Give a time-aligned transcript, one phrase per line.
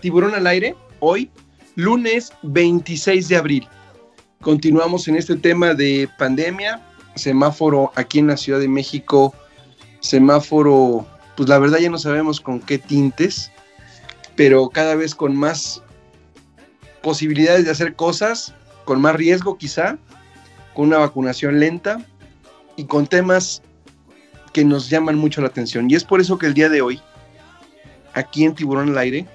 [0.00, 0.74] Tiburón al Aire.
[1.00, 1.30] Hoy,
[1.74, 3.68] lunes 26 de abril.
[4.40, 6.80] Continuamos en este tema de pandemia,
[7.14, 9.34] semáforo aquí en la Ciudad de México,
[10.00, 13.50] semáforo, pues la verdad ya no sabemos con qué tintes,
[14.36, 15.82] pero cada vez con más
[17.02, 19.98] posibilidades de hacer cosas, con más riesgo quizá,
[20.74, 22.04] con una vacunación lenta
[22.76, 23.62] y con temas
[24.52, 25.90] que nos llaman mucho la atención.
[25.90, 27.00] Y es por eso que el día de hoy
[28.16, 29.26] aquí en Tiburón al Aire,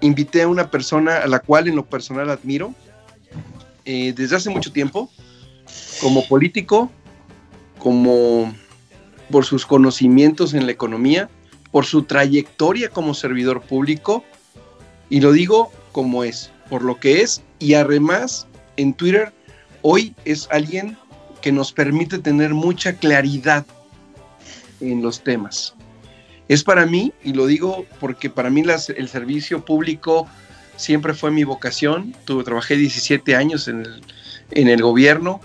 [0.00, 2.74] invité a una persona a la cual en lo personal admiro
[3.84, 5.08] eh, desde hace mucho tiempo,
[6.00, 6.90] como político,
[7.78, 8.52] como
[9.30, 11.30] por sus conocimientos en la economía,
[11.70, 14.24] por su trayectoria como servidor público,
[15.08, 19.32] y lo digo como es, por lo que es, y además en Twitter
[19.82, 20.98] hoy es alguien
[21.40, 23.64] que nos permite tener mucha claridad
[24.80, 25.75] en los temas.
[26.48, 28.62] Es para mí, y lo digo porque para mí
[28.96, 30.28] el servicio público
[30.76, 32.14] siempre fue mi vocación.
[32.24, 33.84] Trabajé 17 años en
[34.68, 35.40] el, gobierno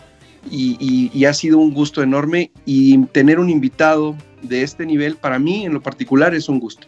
[0.49, 2.52] y, ha sido un gusto enorme.
[2.66, 6.88] Y tener un invitado de este nivel, para mí en lo particular, es un gusto.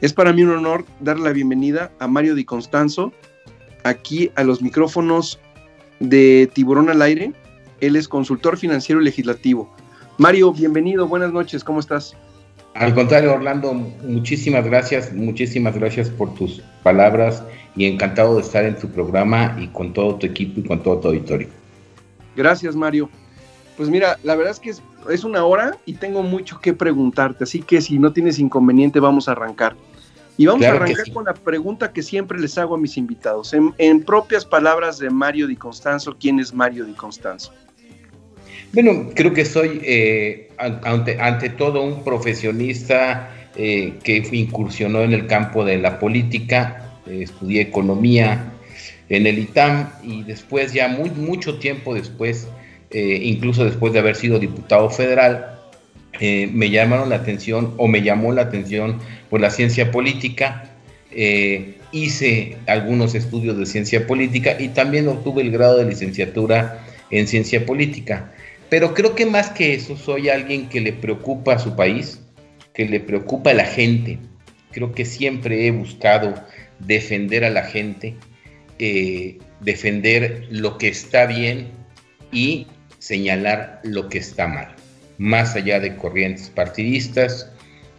[0.00, 3.12] Es para mí un honor dar la bienvenida a Mario Di Constanzo
[3.82, 5.40] aquí a los micrófonos
[6.00, 7.32] de Tiburón al Aire.
[7.80, 9.74] Él es consultor financiero y legislativo.
[10.18, 12.16] Mario, bienvenido, buenas noches, ¿cómo estás?
[12.78, 17.42] Al contrario, Orlando, muchísimas gracias, muchísimas gracias por tus palabras
[17.74, 20.98] y encantado de estar en tu programa y con todo tu equipo y con todo
[21.00, 21.48] tu auditorio.
[22.36, 23.10] Gracias, Mario.
[23.76, 24.70] Pues mira, la verdad es que
[25.12, 29.28] es, una hora y tengo mucho que preguntarte, así que si no tienes inconveniente, vamos
[29.28, 29.74] a arrancar.
[30.36, 33.54] Y vamos a arrancar con la pregunta que siempre les hago a mis invitados.
[33.54, 37.52] En, en propias palabras de Mario Di Constanzo, ¿quién es Mario Di Constanzo?
[38.72, 45.64] Bueno, creo que soy eh, ante, todo un profesionista eh, que incursionó en el campo
[45.64, 48.52] de la política, eh, estudié economía
[49.08, 52.46] en el ITAM y después, ya muy, mucho tiempo después,
[52.90, 55.60] incluso después de haber sido diputado federal,
[56.20, 58.98] me llamaron la atención o me llamó la atención
[59.30, 60.70] por la ciencia política.
[61.90, 67.64] hice algunos estudios de ciencia política y también obtuve el grado de licenciatura en ciencia
[67.64, 68.32] política.
[68.68, 72.20] Pero creo que más que eso, soy alguien que le preocupa a su país,
[72.74, 74.18] que le preocupa a la gente.
[74.72, 76.34] Creo que siempre he buscado
[76.78, 78.14] defender a la gente,
[78.78, 81.68] eh, defender lo que está bien
[82.30, 82.66] y
[82.98, 84.74] señalar lo que está mal.
[85.16, 87.50] Más allá de corrientes partidistas,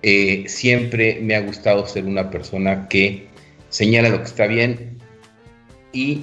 [0.03, 3.27] eh, siempre me ha gustado ser una persona que
[3.69, 4.97] señala lo que está bien
[5.91, 6.21] y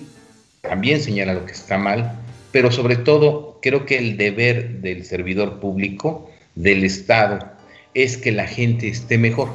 [0.62, 2.18] también señala lo que está mal,
[2.56, 7.38] pero sobre todo creo que el deber del servidor público, del Estado,
[7.92, 9.50] es que la gente esté mejor,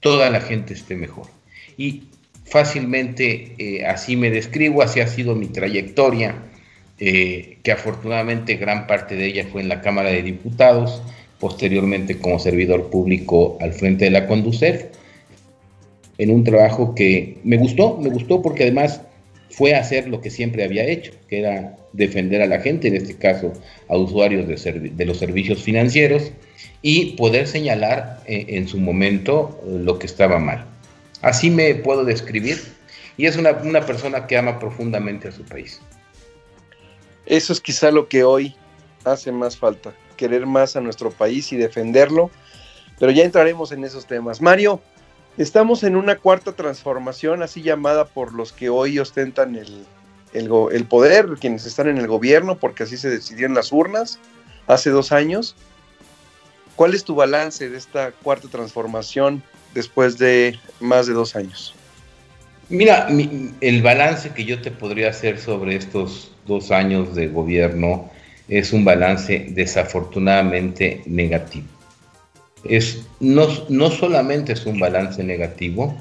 [0.00, 1.26] toda la gente esté mejor.
[1.76, 2.04] Y
[2.46, 6.36] fácilmente eh, así me describo, así ha sido mi trayectoria,
[6.98, 11.02] eh, que afortunadamente gran parte de ella fue en la Cámara de Diputados,
[11.38, 14.86] posteriormente como servidor público al frente de la Conducef,
[16.16, 19.02] en un trabajo que me gustó, me gustó porque además
[19.56, 23.16] fue hacer lo que siempre había hecho, que era defender a la gente, en este
[23.16, 23.52] caso
[23.88, 26.32] a usuarios de, los servicios financieros,
[26.82, 30.66] y poder señalar eh, en su momento lo que estaba mal.
[31.22, 32.58] Así me puedo describir,
[33.16, 35.80] y es una, una persona que ama profundamente a su país.
[37.26, 38.56] Eso es quizá lo que hoy
[39.04, 42.30] hace más falta, querer más a nuestro país y defenderlo,
[42.98, 44.40] pero ya entraremos en esos temas.
[44.40, 44.80] Mario,
[45.36, 49.84] Estamos en una cuarta transformación, así llamada por los que hoy ostentan el,
[50.32, 54.20] el, poder, quienes están en el gobierno, porque así se decidió en las urnas
[54.68, 55.56] hace dos años.
[56.76, 59.42] ¿Cuál es tu balance de esta cuarta transformación
[59.74, 61.74] después de más de dos años?
[62.68, 63.08] Mira,
[63.60, 68.08] el balance que yo te podría hacer sobre estos dos años de gobierno
[68.48, 71.73] es un balance desafortunadamente negativo
[72.64, 75.96] es, no, no solamente es un balance negativo,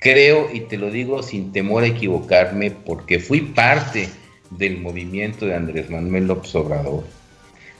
[0.00, 4.08] creo, y te lo digo sin temor a equivocarme, porque fui parte
[4.50, 7.04] del movimiento de Andrés Manuel López Obrador,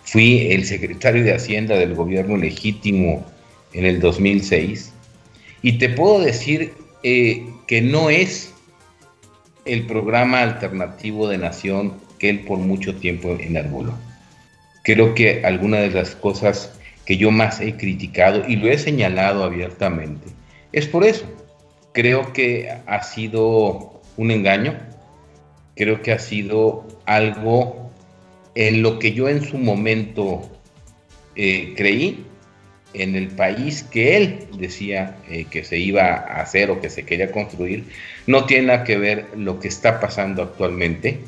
[0.05, 3.27] fui el secretario de Hacienda del gobierno legítimo
[3.73, 4.93] en el 2006,
[5.63, 6.73] y te puedo decir
[7.03, 8.53] eh, que no es
[9.65, 13.95] el programa alternativo de nación que él por mucho tiempo enarboló.
[14.83, 16.73] Creo que algunas de las cosas
[17.11, 20.29] que yo más he criticado y lo he señalado abiertamente,
[20.71, 21.25] es por eso.
[21.93, 24.79] Creo que ha sido un engaño,
[25.75, 27.91] creo que ha sido algo
[28.55, 30.49] en lo que yo en su momento
[31.35, 32.25] eh, creí
[32.95, 37.05] en el país que él decía eh, que se iba a hacer o que se
[37.05, 37.87] quería construir,
[38.29, 41.19] no tiene nada que ver lo que está pasando actualmente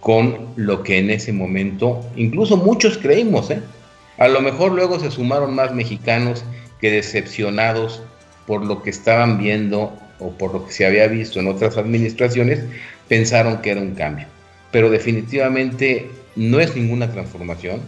[0.00, 3.52] con lo que en ese momento incluso muchos creímos.
[3.52, 3.60] ¿eh?
[4.22, 6.44] A lo mejor luego se sumaron más mexicanos
[6.80, 8.00] que decepcionados
[8.46, 12.60] por lo que estaban viendo o por lo que se había visto en otras administraciones,
[13.08, 14.28] pensaron que era un cambio.
[14.70, 17.80] Pero definitivamente no es ninguna transformación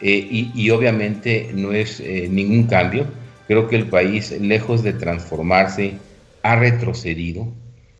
[0.00, 3.04] eh, y, obviamente no es eh, ningún cambio.
[3.46, 5.98] Creo que el país, lejos de transformarse,
[6.44, 7.46] ha retrocedido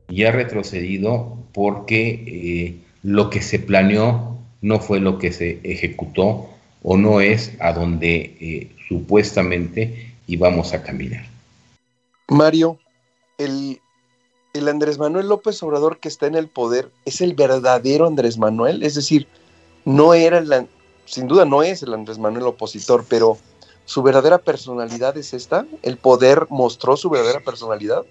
[0.08, 6.54] y ha retrocedido porque eh, lo que se planeó no fue lo que se ejecutó
[6.82, 11.24] o no es a donde supuestamente íbamos a caminar.
[12.28, 12.78] Mario,
[13.38, 13.80] el,
[14.52, 18.82] el Andrés Manuel López Obrador que está en el poder es el verdadero Andrés Manuel,
[18.82, 19.26] es decir,
[19.84, 20.68] no era el,
[21.06, 23.38] sin duda no es el Andrés Manuel opositor, pero
[23.86, 28.02] su verdadera personalidad es esta, el poder mostró su verdadera personalidad.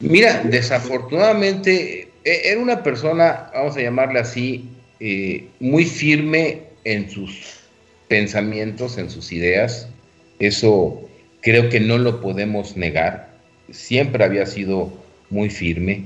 [0.00, 4.68] Mira, desafortunadamente e, era una persona, vamos a llamarla así,
[5.00, 7.53] eh, muy firme en sus
[8.08, 9.88] pensamientos, en sus ideas.
[10.38, 11.08] Eso
[11.40, 13.30] creo que no lo podemos negar.
[13.70, 14.92] Siempre había sido
[15.30, 16.04] muy firme.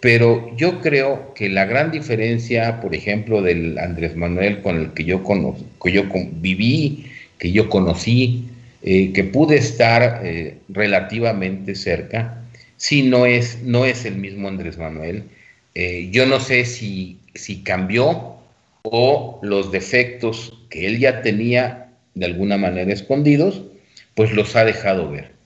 [0.00, 5.04] Pero yo creo que la gran diferencia, por ejemplo, del Andrés Manuel con el que
[5.04, 5.24] yo,
[5.82, 6.04] que yo
[6.40, 7.06] viví,
[7.38, 8.44] que yo conocí,
[8.82, 12.44] eh, que pude estar eh, relativamente cerca,
[12.76, 15.24] sí no es, no es el mismo Andrés Manuel.
[15.74, 18.37] Eh, yo no sé si, si cambió
[18.90, 23.62] o los defectos que él ya tenía de alguna manera escondidos,
[24.14, 25.38] pues los ha dejado ver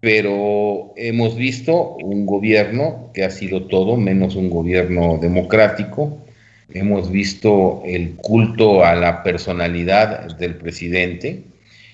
[0.00, 6.24] pero hemos visto un gobierno que ha sido todo menos un gobierno democrático.
[6.72, 11.42] Hemos visto el culto a la personalidad del presidente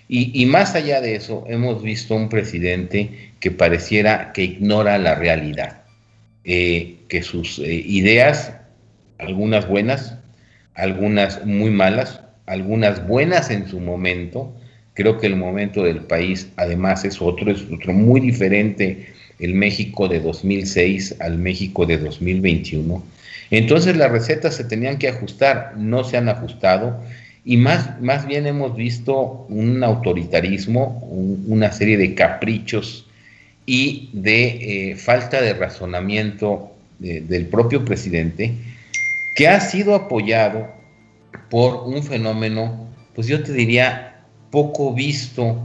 [0.06, 5.82] y, más allá de eso, hemos visto un presidente que pareciera que ignora la realidad,
[6.44, 8.52] eh, que sus eh, ideas,
[9.18, 10.18] algunas buenas,
[10.74, 14.54] algunas muy malas, algunas buenas en su momento,
[14.94, 19.08] Creo que el momento del país además es otro, es otro muy diferente.
[19.40, 23.02] El México de 2006 al México de 2021.
[23.50, 27.02] Entonces las recetas se tenían que ajustar, no se han ajustado.
[27.44, 31.00] Y más, más bien hemos visto un autoritarismo,
[31.48, 33.06] una serie de caprichos
[33.66, 38.52] y de eh, falta de razonamiento del propio presidente
[39.34, 40.68] que ha sido apoyado
[41.50, 45.58] por un fenómeno, pues yo te diría, poco visto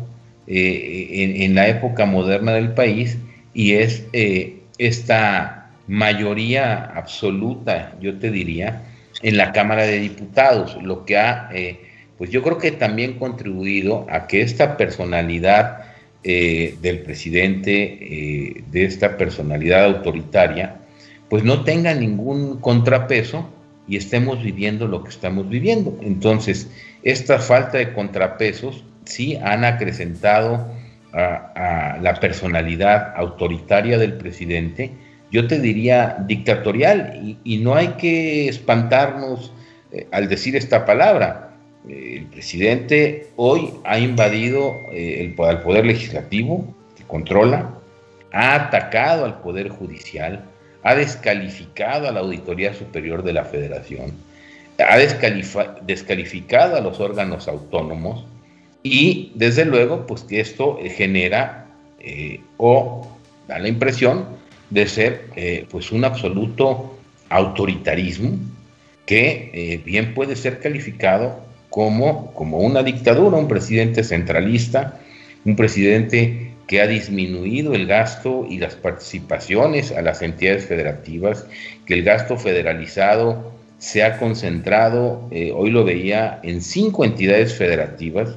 [0.48, 3.18] eh, en, la época moderna del país
[3.54, 8.84] y es eh, esta mayoría absoluta, yo te diría,
[9.22, 11.80] en la Cámara de Diputados, lo que ha, eh,
[12.18, 15.86] pues yo creo que también contribuido a que esta personalidad
[16.22, 20.76] del presidente, de esta personalidad autoritaria,
[21.30, 23.50] pues no tenga ningún contrapeso
[23.90, 25.98] y estemos viviendo lo que estamos viviendo.
[26.02, 26.70] Entonces,
[27.02, 30.72] esta falta de contrapesos sí han acrecentado
[31.12, 34.92] a, la personalidad autoritaria del presidente,
[35.32, 39.52] yo te diría dictatorial, y, no hay que espantarnos
[39.92, 41.56] eh, al decir esta palabra.
[41.88, 47.72] Eh, el presidente hoy ha invadido eh, el, al poder legislativo, que controla,
[48.32, 50.46] ha atacado al poder judicial,
[50.84, 54.14] ha descalificado a la Auditoría Superior de la Federación,
[54.78, 58.26] ha descalificado a los órganos autónomos
[58.82, 61.68] y desde luego pues que esto genera
[62.00, 63.08] eh, o
[63.48, 64.26] da la impresión
[64.70, 66.98] de ser eh, pues un absoluto
[67.30, 68.38] autoritarismo
[69.06, 75.00] que eh, bien puede ser calificado como, como una dictadura, un presidente centralista,
[75.46, 81.48] un presidente que ha disminuido el gasto y las participaciones a las entidades federativas,
[81.88, 88.36] que el gasto federalizado se ha concentrado, eh, hoy lo veía, en cinco entidades federativas,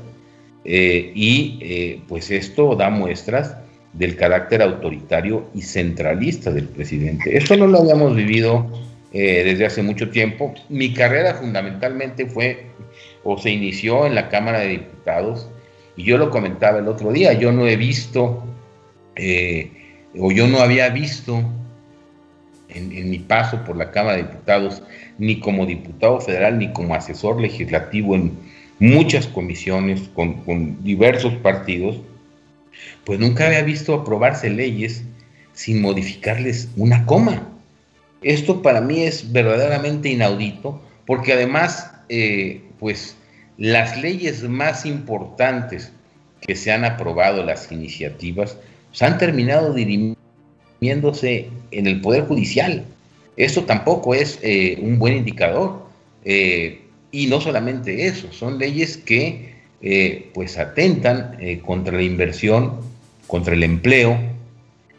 [0.65, 3.55] eh, y eh, pues esto da muestras
[3.93, 7.37] del carácter autoritario y centralista del presidente.
[7.37, 8.67] Esto no lo habíamos vivido
[9.13, 10.55] desde hace mucho tiempo.
[10.71, 12.65] Mi carrera fundamentalmente fue
[13.25, 15.51] o se inició en la Cámara de Diputados,
[15.97, 18.45] y yo lo comentaba el otro día, yo no he visto,
[20.19, 21.45] o yo no había visto
[22.75, 24.83] en, mi paso por la Cámara de Diputados,
[25.19, 28.33] ni como diputado federal, ni como asesor legislativo en
[28.79, 31.97] muchas comisiones con, diversos partidos,
[33.05, 35.05] pues nunca había visto aprobarse leyes
[35.53, 37.49] sin modificarles una coma.
[38.23, 43.17] Esto para mí es verdaderamente inaudito, porque además, eh, pues
[43.63, 45.93] las leyes más importantes
[46.41, 48.57] que se han aprobado las iniciativas,
[48.91, 52.85] se han terminado dirimiéndose en el Poder Judicial.
[53.37, 55.87] Eso tampoco es eh, un buen indicador.
[56.25, 56.81] Eh,
[57.13, 62.81] y no solamente eso, son leyes que eh, pues atentan contra la inversión,
[63.29, 64.19] contra el empleo.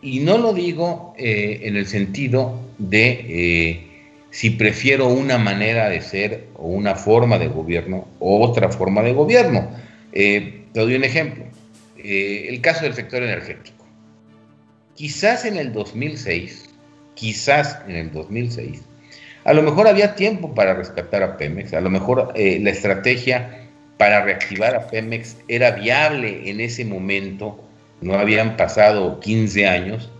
[0.01, 3.92] Y no lo digo en el sentido de
[4.33, 9.13] si prefiero una manera de ser o una forma de gobierno o otra forma de
[9.13, 9.69] gobierno.
[10.11, 11.45] te doy un ejemplo.
[12.03, 13.85] el caso del sector energético.
[14.95, 16.73] Quizás en el 2006
[17.15, 18.81] quizás en el 2006,
[19.45, 23.67] a lo mejor había tiempo para rescatar a Pemex, a lo mejor eh, la estrategia
[23.97, 27.63] para reactivar a Pemex era viable en ese momento,
[28.01, 30.11] no habían pasado 15 años,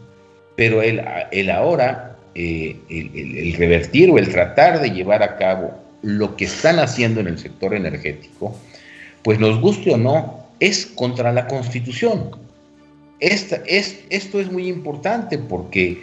[0.56, 6.36] pero el, el ahora, eh, el, revertir o el tratar de llevar a cabo lo
[6.36, 8.56] que están haciendo en el sector energético,
[9.22, 12.32] pues nos guste o no, es contra la constitución.
[13.20, 16.02] Esta, es, esto es muy importante porque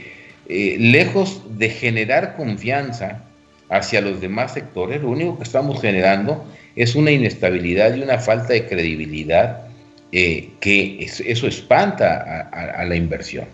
[0.49, 3.25] eh, lejos de generar confianza
[3.69, 6.45] hacia los demás sectores, lo único que estamos generando
[6.77, 9.69] es una inestabilidad y una falta de credibilidad
[10.13, 13.45] eh, que eso espanta a, la inversión.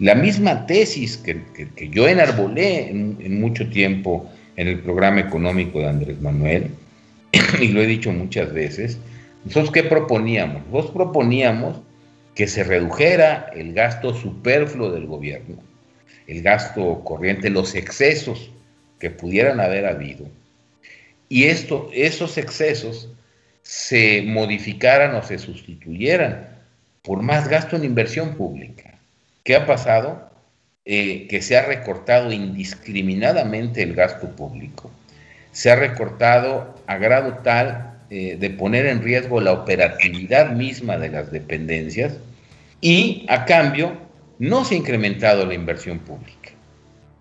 [0.00, 1.42] La misma tesis que,
[1.92, 6.70] yo enarbolé en, mucho tiempo en el programa económico de Andrés Manuel,
[7.60, 8.98] y lo he dicho muchas veces,
[9.44, 10.62] nosotros qué proponíamos?
[10.68, 11.80] Nosotros proponíamos
[12.34, 15.56] que se redujera el gasto superfluo del gobierno,
[16.26, 18.50] el gasto corriente, los excesos
[18.98, 20.26] que pudieran haber habido,
[21.28, 23.10] y esos excesos
[23.60, 26.48] se modificaran o se sustituyeran
[27.02, 28.89] por más gasto en inversión pública.
[29.44, 30.30] ¿Qué ha pasado?
[30.84, 34.90] Eh, que se ha recortado indiscriminadamente el gasto público.
[35.52, 41.10] Se ha recortado a grado tal eh, de poner en riesgo la operatividad misma de
[41.10, 42.16] las dependencias
[42.80, 43.92] y a cambio
[44.38, 46.50] no se ha incrementado la inversión pública.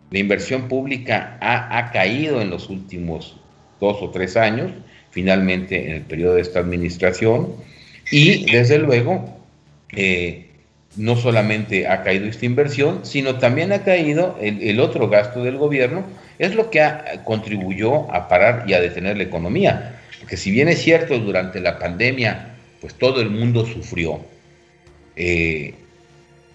[0.09, 3.39] La inversión pública ha, caído en los últimos
[3.79, 4.71] dos o tres años,
[5.11, 7.53] finalmente en el periodo de esta administración,
[8.09, 9.38] y desde luego
[9.95, 10.48] eh,
[10.96, 16.03] no solamente ha caído esta inversión, sino también ha caído el, otro gasto del gobierno,
[16.39, 16.86] es lo que
[17.24, 20.00] contribuyó a parar y a detener la economía.
[20.19, 24.19] Porque si bien es cierto, durante la pandemia, pues todo el mundo sufrió.
[25.15, 25.74] Eh,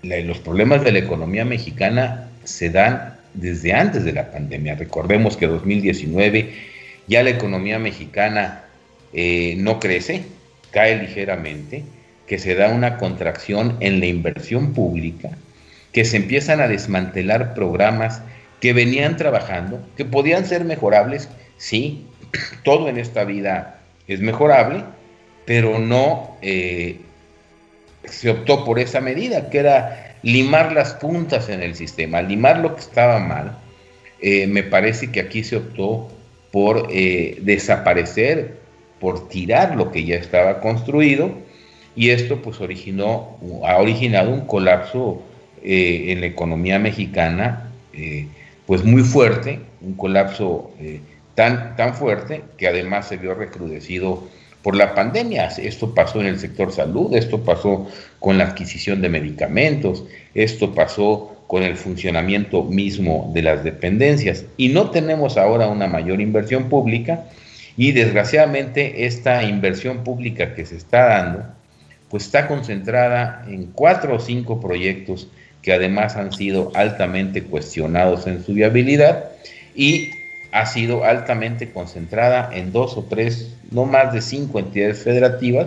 [0.03, 4.75] los problemas de la economía mexicana se dan desde antes de la pandemia.
[4.75, 6.53] Recordemos que 2019
[7.07, 8.65] ya la economía mexicana
[9.13, 10.25] eh, no crece,
[10.71, 11.85] cae ligeramente,
[12.27, 15.31] que se da una contracción en la inversión pública,
[15.93, 18.23] que se empiezan a desmantelar programas
[18.61, 21.29] que venían trabajando, que podían ser mejorables,
[21.59, 22.07] sí,
[22.65, 24.85] todo en esta vida es mejorable,
[25.45, 27.01] pero no eh,
[28.05, 32.75] se optó por esa medida, que era limar las puntas en el sistema, limar lo
[32.75, 33.59] que estaba mal.
[34.21, 36.11] Eh, me parece que aquí se optó
[36.51, 38.57] por eh, desaparecer,
[39.01, 41.35] por tirar lo que ya estaba construido,
[41.97, 45.23] y esto pues originó, ha originado un colapso
[45.63, 47.71] eh, en la economía mexicana,
[48.67, 50.73] pues muy fuerte, un colapso
[51.37, 54.25] tan, tan fuerte que además se vio recrudecido
[54.65, 55.47] por la pandemia.
[55.47, 57.87] Esto pasó en el sector salud, esto pasó
[58.19, 64.71] con la adquisición de medicamentos, esto pasó con el funcionamiento mismo de las dependencias y
[64.71, 67.27] no tenemos ahora una mayor inversión pública
[67.77, 71.45] y desgraciadamente esta inversión pública que se está dando
[72.11, 75.29] pues está concentrada en cuatro o cinco proyectos
[75.63, 79.31] que además han sido altamente cuestionados en su viabilidad
[79.75, 80.11] y
[80.53, 85.67] ha sido altamente concentrada en dos o tres, no más de cinco entidades federativas,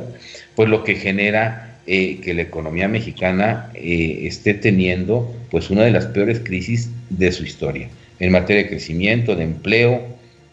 [0.56, 5.92] pues lo que genera eh, que la economía mexicana eh, esté teniendo pues una de
[5.92, 7.90] las peores crisis de su historia
[8.20, 10.06] en materia de crecimiento, de empleo,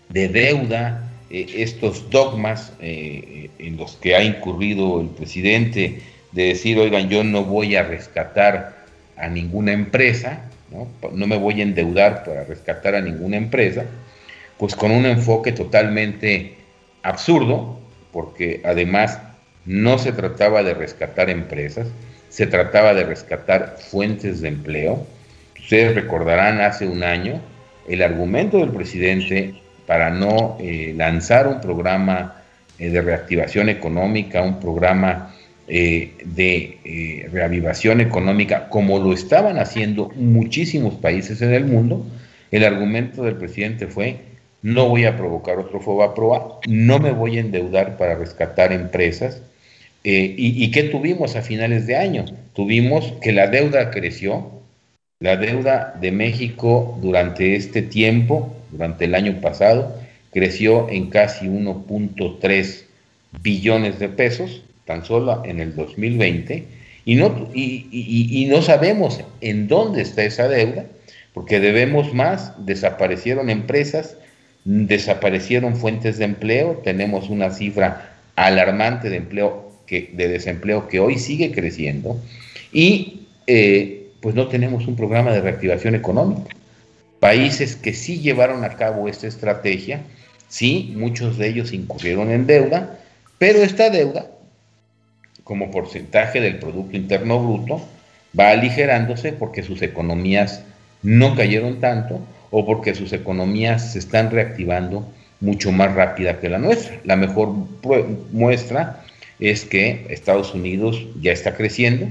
[0.08, 1.03] de deuda,
[1.40, 6.00] estos dogmas en los que ha incurrido el presidente
[6.32, 8.84] de decir, oigan, yo no voy a rescatar
[9.16, 13.84] a ninguna empresa, no, no me voy a endeudar para rescatar a ninguna empresa,
[14.58, 16.56] pues con un enfoque totalmente
[17.02, 17.78] absurdo,
[18.12, 19.18] porque además
[19.64, 21.88] no se trataba de rescatar empresas,
[22.28, 25.06] se trataba de rescatar fuentes de empleo.
[25.58, 27.40] Ustedes recordarán hace un año
[27.88, 29.54] el argumento del presidente
[29.86, 32.42] para no eh, lanzar un programa
[32.78, 35.34] eh, de reactivación económica, un programa
[35.66, 42.06] eh, de reavivación económica, como lo estaban haciendo muchísimos países en el mundo,
[42.50, 44.18] el argumento del presidente fue
[44.62, 49.42] no voy a provocar otro FOBAPROA, no me voy a endeudar para rescatar empresas,
[50.06, 52.26] Eh, y, qué tuvimos a finales de año?
[52.52, 54.50] Tuvimos que la deuda creció,
[55.18, 59.96] la deuda de México durante este tiempo, durante el año pasado,
[60.32, 62.84] creció en casi 1.3
[63.42, 66.64] billones de pesos, tan solo en el 2020,
[67.06, 70.86] y no, y no sabemos en dónde está esa deuda,
[71.32, 74.16] porque debemos más, desaparecieron empresas,
[74.64, 81.18] desaparecieron fuentes de empleo, tenemos una cifra alarmante de empleo que, de desempleo que hoy
[81.18, 82.18] sigue creciendo
[82.72, 86.54] y eh, pues no tenemos un programa de reactivación económica.
[87.24, 90.02] Países que sí llevaron a cabo esta estrategia,
[90.46, 92.98] sí, muchos de ellos incurrieron en deuda,
[93.38, 94.26] pero esta deuda,
[95.42, 97.80] como porcentaje del Producto Interno Bruto,
[98.38, 100.64] va aligerándose porque sus economías
[101.02, 106.58] no cayeron tanto o porque sus economías se están reactivando mucho más rápida que la
[106.58, 107.00] nuestra.
[107.04, 107.54] La mejor
[108.32, 109.02] muestra
[109.40, 112.06] es que Estados Unidos ya está creciendo.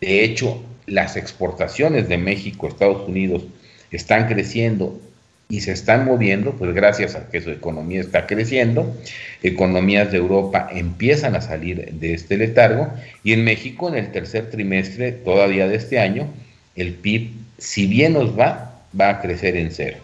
[0.00, 3.42] De hecho, las exportaciones de México a Estados Unidos
[3.90, 5.00] están creciendo
[5.48, 8.96] y se están moviendo, pues gracias a que su economía está creciendo,
[9.42, 14.50] economías de Europa empiezan a salir de este letargo y en México en el tercer
[14.50, 16.28] trimestre todavía de este año,
[16.74, 19.98] el PIB, si bien nos va, va a crecer en cero.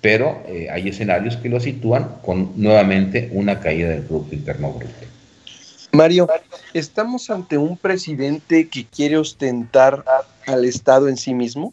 [0.00, 4.94] Pero eh, hay escenarios que lo sitúan con nuevamente una caída del Producto Interno Bruto.
[5.92, 6.28] Mario,
[6.74, 10.04] ¿estamos ante un presidente que quiere ostentar
[10.46, 11.72] al Estado en sí mismo?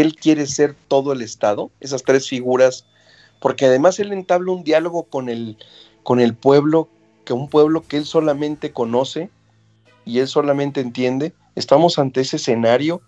[0.00, 1.70] ¿Él quiere ser todo el Estado?
[1.80, 2.86] Esas tres figuras,
[3.40, 5.56] porque además él entabla un diálogo con el,
[6.02, 6.88] con el pueblo,
[7.24, 9.30] que un pueblo que él solamente conoce
[10.04, 11.32] y él solamente entiende.
[11.54, 13.02] Estamos ante ese escenario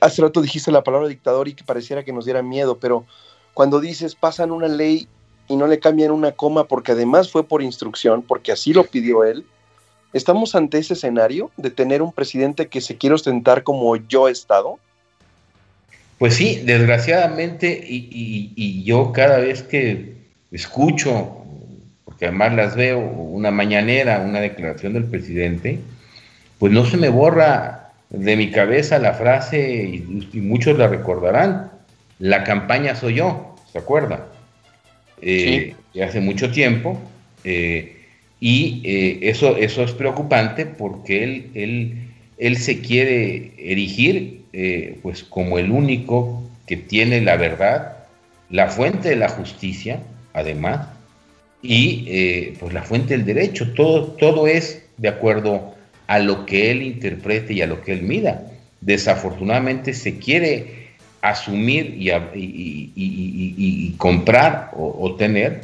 [0.00, 3.04] hace rato dijiste la palabra dictador y que pareciera que nos diera miedo, pero
[3.54, 5.08] cuando dices pasan una ley
[5.48, 9.24] y no le cambian una coma porque además fue por instrucción, porque así lo pidió
[9.24, 9.46] él,
[10.12, 14.78] ¿estamos ante ese escenario de tener un presidente que se quiere ostentar como yo Estado?
[16.18, 20.14] Pues sí, desgraciadamente, y, yo cada vez que
[20.50, 21.44] escucho,
[22.04, 25.78] porque además las veo, una mañanera, una declaración del presidente,
[26.58, 31.70] pues no se me borra de mi cabeza la frase, y, muchos la recordarán,
[32.18, 34.26] la campaña soy yo, ¿se acuerda?
[35.22, 37.00] Eh, hace mucho tiempo,
[37.44, 37.94] eh,
[38.40, 41.98] y eh, eso, eso es preocupante porque él, él,
[42.38, 44.37] él se quiere erigir
[45.02, 47.98] pues como el único que tiene la verdad,
[48.50, 50.00] la fuente de la justicia,
[50.32, 50.88] además,
[51.62, 55.74] y pues la fuente del derecho, todo, todo es de acuerdo
[56.08, 58.42] a lo que él interprete y a lo que él mida.
[58.80, 60.88] Desafortunadamente se quiere
[61.20, 61.94] asumir
[62.34, 65.60] y, comprar o, tener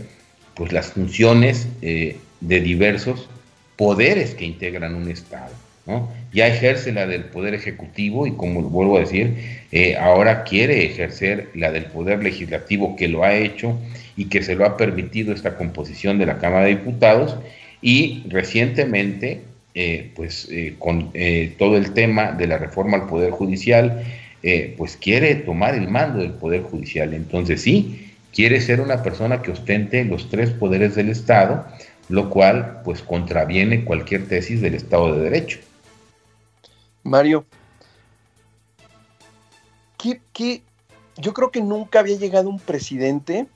[0.54, 3.28] pues las funciones eh, de diversos
[3.76, 5.52] poderes que integran un Estado.
[6.32, 9.34] Ya ejerce la del Poder Ejecutivo y como vuelvo a decir,
[9.70, 13.78] eh, ahora quiere ejercer la del Poder Legislativo que lo ha hecho
[14.16, 17.36] y que se lo ha permitido esta composición de la Cámara de Diputados
[17.82, 19.42] y recientemente
[19.74, 21.12] eh, pues eh, con
[21.58, 24.02] todo el tema de la reforma al Poder Judicial,
[24.76, 27.14] pues quiere tomar el mando del Poder Judicial.
[27.14, 31.66] Entonces sí, quiere ser una persona que ostente los tres poderes del Estado,
[32.08, 35.58] lo cual pues contraviene cualquier tesis del Estado de Derecho.
[37.04, 37.44] Mario,
[40.32, 40.62] ¿qué,
[41.16, 43.46] yo creo que nunca había llegado un presidente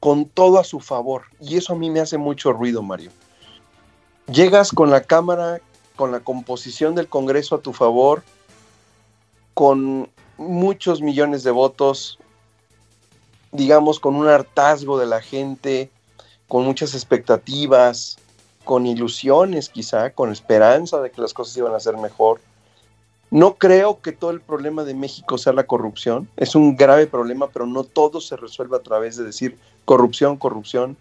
[0.00, 3.12] con todo a su favor, y eso a mí me hace mucho ruido, Mario.
[4.26, 5.60] Llegas con la Cámara,
[5.94, 8.24] con la composición del Congreso a tu favor,
[9.54, 12.18] con muchos millones de votos,
[13.52, 15.88] digamos, con un hartazgo de la gente,
[16.48, 18.18] con muchas expectativas,
[18.64, 22.40] con ilusiones quizá, con esperanza de que las cosas iban a ser mejor.
[23.32, 26.28] No creo que todo el problema de México sea la corrupción.
[26.36, 30.96] Es un grave problema, pero no todo se resuelve a través de decir corrupción, corrupción.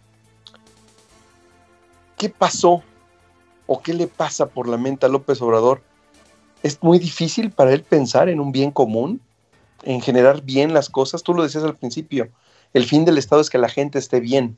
[2.17, 2.81] ¿Qué pasó
[3.73, 5.81] o qué le pasa por la mente a López Obrador,
[6.61, 9.21] es muy difícil para él pensar en un bien común,
[9.83, 11.23] en generar bien las cosas.
[11.23, 12.27] Tú lo decías al principio,
[12.73, 14.57] el fin del Estado es que la gente esté bien.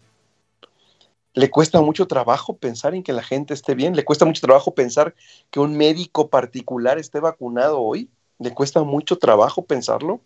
[1.33, 4.75] Le cuesta mucho trabajo pensar en que la gente esté bien, le cuesta mucho trabajo
[4.75, 5.15] pensar
[5.49, 10.21] que un médico particular esté vacunado hoy, le cuesta mucho trabajo pensarlo.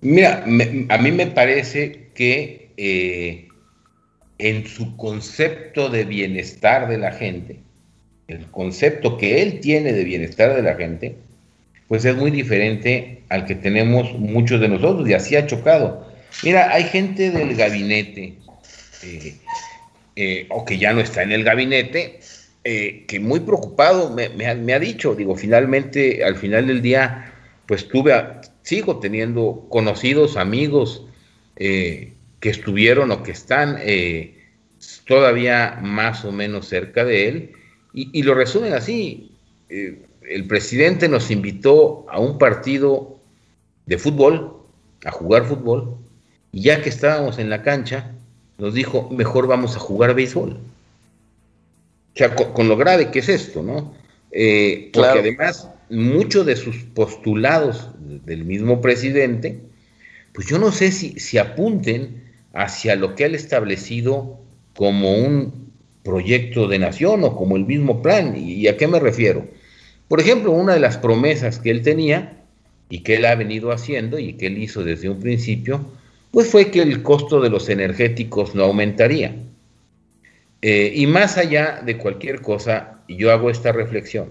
[0.00, 3.48] Mira, a mí me parece que eh,
[4.38, 7.60] en su concepto de bienestar de la gente,
[8.26, 11.16] el concepto que él tiene de bienestar de la gente,
[11.86, 16.10] pues es muy diferente al que tenemos muchos de nosotros y así ha chocado.
[16.42, 18.38] Mira, hay gente del gabinete,
[19.04, 19.36] eh,
[20.14, 22.20] eh, o que ya no está en el gabinete,
[22.64, 27.32] eh, que muy preocupado me, ha, dicho, digo, finalmente, al final del día,
[27.66, 28.12] pues tuve,
[28.62, 31.06] sigo teniendo conocidos, amigos
[31.56, 33.78] eh, que estuvieron o que están
[35.06, 37.52] todavía más o menos cerca de él,
[37.94, 39.32] y, lo resumen así,
[39.68, 43.18] el presidente nos invitó a un partido
[43.86, 44.62] de fútbol,
[45.04, 45.96] a jugar fútbol,
[46.52, 48.12] y ya que estábamos en la cancha,
[48.58, 50.52] nos dijo, mejor vamos a jugar béisbol.
[52.14, 53.94] O sea, con, lo grave que es esto, ¿no?
[54.30, 59.60] Eh, porque además, muchos de sus postulados del mismo presidente,
[60.32, 64.38] pues yo no sé si, si apunten hacia lo que él establecido
[64.74, 65.70] como un
[66.02, 68.34] proyecto de nación o como el mismo plan.
[68.36, 69.46] ¿Y a qué me refiero?
[70.08, 72.42] Por ejemplo, una de las promesas que él tenía
[72.88, 75.86] y que él ha venido haciendo y que él hizo desde un principio,
[76.32, 79.36] pues fue que el costo de los energéticos no aumentaría.
[80.62, 84.30] Eh, y más allá de cualquier cosa, yo hago esta reflexión.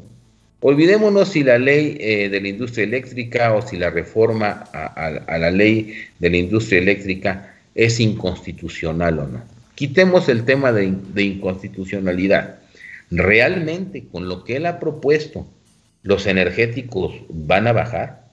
[0.61, 5.51] Olvidémonos si la ley eh, de la industria eléctrica o si la reforma a, la
[5.51, 9.43] ley de la industria eléctrica es inconstitucional o no.
[9.75, 12.59] Quitemos el tema de, de inconstitucionalidad.
[13.09, 15.47] Realmente, con lo que él ha propuesto,
[16.03, 18.30] los energéticos van a bajar.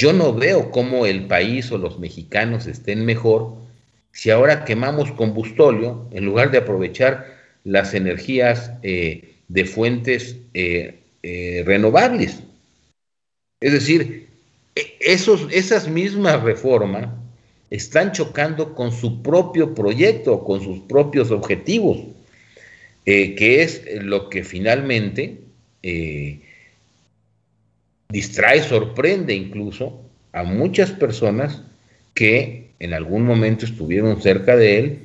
[0.00, 3.56] Yo no veo cómo el país o los mexicanos estén mejor
[4.12, 11.64] si ahora quemamos combustóleo en lugar de aprovechar las energías eh, de fuentes eh, eh,
[11.66, 12.42] renovables.
[13.60, 14.28] Es decir,
[14.74, 17.10] e, esos, esas mismas reformas
[17.68, 21.98] están chocando con su propio proyecto, con sus propios objetivos,
[23.04, 25.40] que es lo que finalmente
[28.10, 30.00] distrae, sorprende incluso
[30.32, 31.62] a muchas personas
[32.14, 34.98] que en algún momento estuvieron cerca de él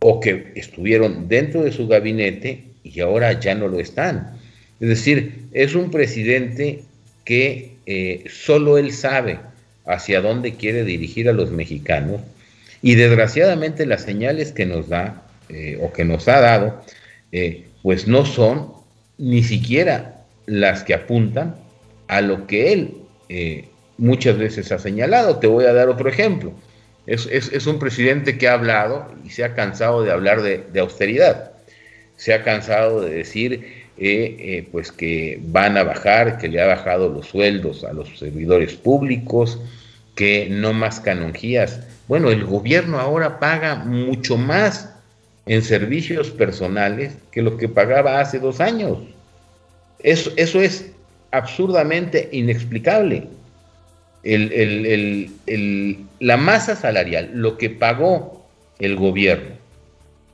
[0.00, 4.38] o que estuvieron dentro de su gabinete y ahora ya no lo están.
[4.80, 6.82] Es decir, es un presidente
[7.24, 9.38] que eh, solo él sabe
[9.84, 12.20] hacia dónde quiere dirigir a los mexicanos
[12.80, 16.82] y desgraciadamente las señales que nos da eh, o que nos ha dado,
[17.32, 18.72] eh, pues no son
[19.18, 21.56] ni siquiera las que apuntan
[22.10, 22.94] a lo que él
[24.00, 25.38] muchas veces ha señalado.
[25.38, 26.52] Te voy a dar otro ejemplo.
[27.06, 31.52] Es, un presidente que ha hablado y se ha cansado de hablar de, austeridad.
[32.16, 33.64] Se ha cansado de decir
[33.98, 38.18] eh, eh, pues que van a bajar, que le ha bajado los sueldos a los
[38.18, 39.60] servidores públicos,
[40.14, 41.80] que no más canonjías.
[42.08, 44.94] Bueno, el gobierno ahora paga mucho más
[45.46, 48.98] en servicios personales que lo que pagaba hace dos años.
[49.98, 50.92] Eso, eso es
[51.30, 53.28] absurdamente inexplicable
[56.18, 58.46] la masa salarial, lo que pagó
[58.78, 59.54] el gobierno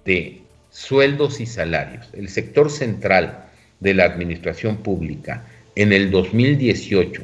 [0.05, 3.45] de sueldos y salarios, el sector central
[3.81, 7.23] de la administración pública en el 2018,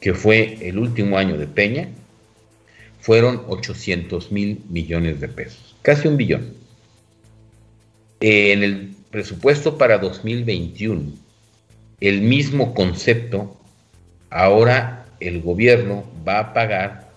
[0.00, 1.88] que fue el último año de Peña,
[3.00, 6.54] fueron 800 mil millones de pesos, casi un billón.
[8.20, 11.12] En el presupuesto para 2021,
[12.02, 13.56] el mismo concepto
[14.28, 17.08] ahora el gobierno va a pagar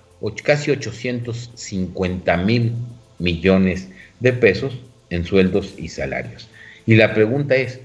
[0.44, 2.74] casi 850 mil
[3.18, 3.88] millones
[4.20, 4.78] de pesos
[5.10, 6.48] en sueldos y salarios.
[6.86, 7.80] Y la pregunta es,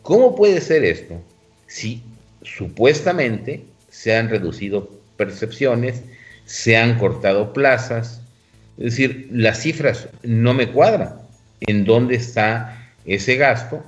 [0.00, 1.20] ¿cómo puede ser esto
[1.66, 2.02] si
[2.40, 6.04] supuestamente se han reducido percepciones,
[6.46, 8.22] se han cortado plazas?
[8.78, 11.16] Es decir, las cifras no me cuadran.
[11.60, 13.84] ¿En dónde está ese gasto?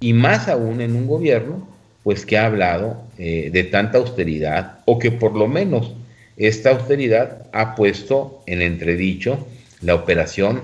[0.00, 1.71] Y más aún en un gobierno
[2.02, 5.94] pues que ha hablado eh, de tanta austeridad o que por lo menos
[6.36, 9.46] esta austeridad ha puesto en entredicho
[9.80, 10.62] la operación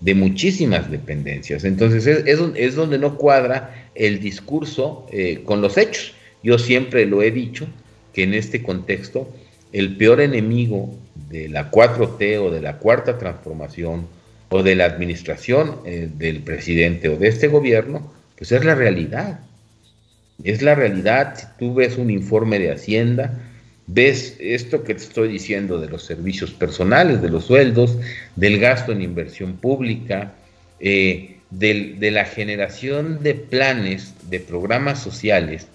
[0.00, 1.64] de muchísimas dependencias.
[1.64, 6.14] Entonces es, donde no cuadra el discurso eh, con los hechos.
[6.42, 7.66] Yo siempre lo he dicho
[8.12, 9.28] que en este contexto
[9.72, 10.94] el peor enemigo
[11.28, 14.06] de la 4T o de la cuarta transformación
[14.50, 19.40] o de la administración eh, del presidente o de este gobierno, pues es la realidad.
[20.44, 21.36] Es la realidad.
[21.36, 23.38] Si tú ves un informe de Hacienda,
[23.86, 27.96] ves esto que te estoy diciendo de los servicios personales, de los sueldos,
[28.36, 30.32] del gasto en inversión pública,
[30.80, 35.66] eh, de la generación de planes, de programas sociales,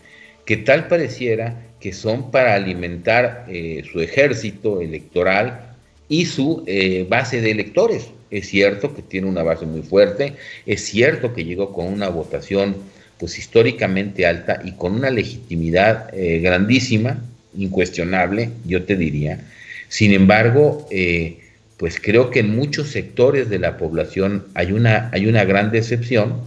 [0.46, 5.76] que tal pareciera que son para alimentar eh, su ejército electoral
[6.08, 8.10] y su eh, base de electores.
[8.32, 12.76] Es cierto que tiene una base muy fuerte, es cierto que llegó con una votación
[13.20, 17.22] pues históricamente alta y con una legitimidad eh, grandísima,
[17.56, 19.40] incuestionable, yo te diría.
[19.88, 21.40] Sin embargo, eh,
[21.78, 26.42] pues creo que en muchos sectores de la población hay una, hay una gran decepción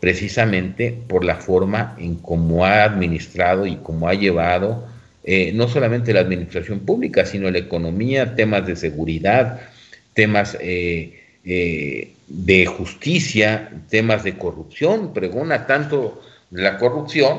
[0.00, 4.86] precisamente por la forma en cómo ha administrado y cómo ha llevado
[5.30, 9.60] eh, no solamente la administración pública, sino la economía, temas de seguridad,
[10.14, 11.17] temas eh,
[11.50, 17.38] eh, de justicia, temas de corrupción, pregona tanto la corrupción,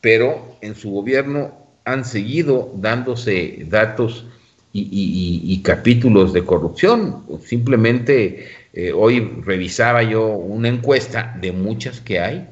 [0.00, 1.52] pero en su gobierno
[1.84, 4.26] han seguido dándose datos
[4.72, 7.24] y capítulos de corrupción.
[7.44, 8.46] Simplemente
[8.94, 12.48] hoy revisaba yo una encuesta de muchas que hay,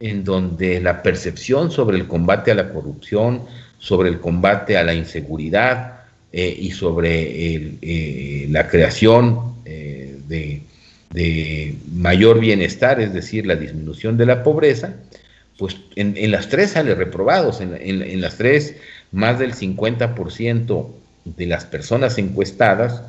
[0.00, 3.44] en donde la percepción sobre el combate a la corrupción,
[3.78, 5.96] sobre el combate a la inseguridad
[6.38, 7.22] eh, y sobre
[7.80, 10.60] eh, la creación eh, de,
[11.94, 14.96] mayor bienestar, es decir, la disminución de la pobreza,
[15.56, 18.76] pues en, las tres sale reprobados, en, en, las tres
[19.12, 20.88] más del 50%
[21.24, 23.02] de las personas encuestadas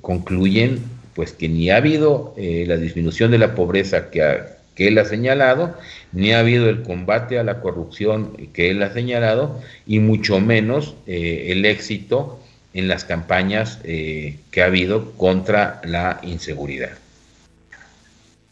[0.00, 0.80] concluyen
[1.14, 5.04] pues que ni ha habido la disminución de la pobreza que ha, que él ha
[5.04, 5.76] señalado,
[6.12, 10.94] ni ha habido el combate a la corrupción que él ha señalado, y mucho menos
[11.06, 12.38] eh, el éxito
[12.74, 16.98] en las campañas eh, que ha habido contra la inseguridad.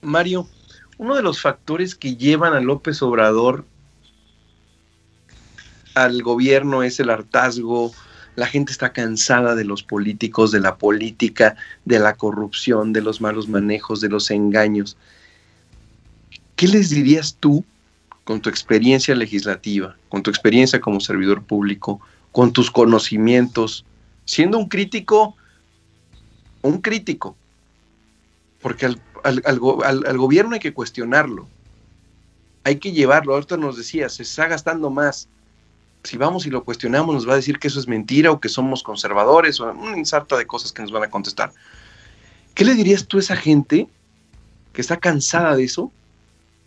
[0.01, 0.49] Mario,
[0.97, 3.67] uno de los factores que llevan a López Obrador
[5.95, 7.93] al gobierno es el hartazgo,
[8.37, 13.21] la gente está cansada de los políticos, de la política, de la corrupción, de los
[13.21, 14.97] malos manejos, de los engaños.
[16.57, 17.65] ¿Qué les dirías tú
[18.25, 22.01] con tu experiencia legislativa, con tu experiencia como servidor público,
[22.33, 23.85] con tus conocimientos,
[24.25, 25.37] siendo un crítico,
[26.63, 27.37] un crítico?
[28.61, 31.49] Porque al, gobierno hay que cuestionarlo,
[32.65, 33.35] hay que llevarlo.
[33.35, 35.29] Ahorita nos decía, se está gastando más.
[36.03, 38.49] Si vamos y lo cuestionamos, nos va a decir que eso es mentira o que
[38.49, 41.53] somos conservadores o un insarto de cosas que nos van a contestar.
[42.55, 43.89] ¿Qué le dirías tú a esa gente
[44.73, 45.91] que está cansada de eso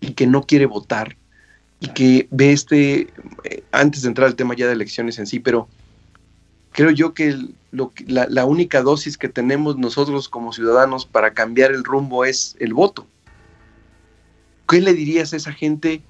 [0.01, 1.17] y que no quiere votar
[1.79, 3.07] y que ve este,
[3.43, 5.67] eh, antes de entrar al tema ya de elecciones en sí, pero
[6.71, 7.37] creo yo que,
[7.71, 12.55] lo, la, la, única dosis que tenemos nosotros como ciudadanos para cambiar el rumbo es
[12.59, 13.05] el voto.
[14.67, 16.01] ¿Qué le dirías a esa gente?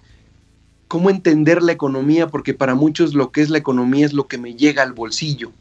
[0.87, 2.27] ¿Cómo entender la economía?
[2.27, 5.51] Porque para muchos lo que es la economía es lo que me llega al bolsillo,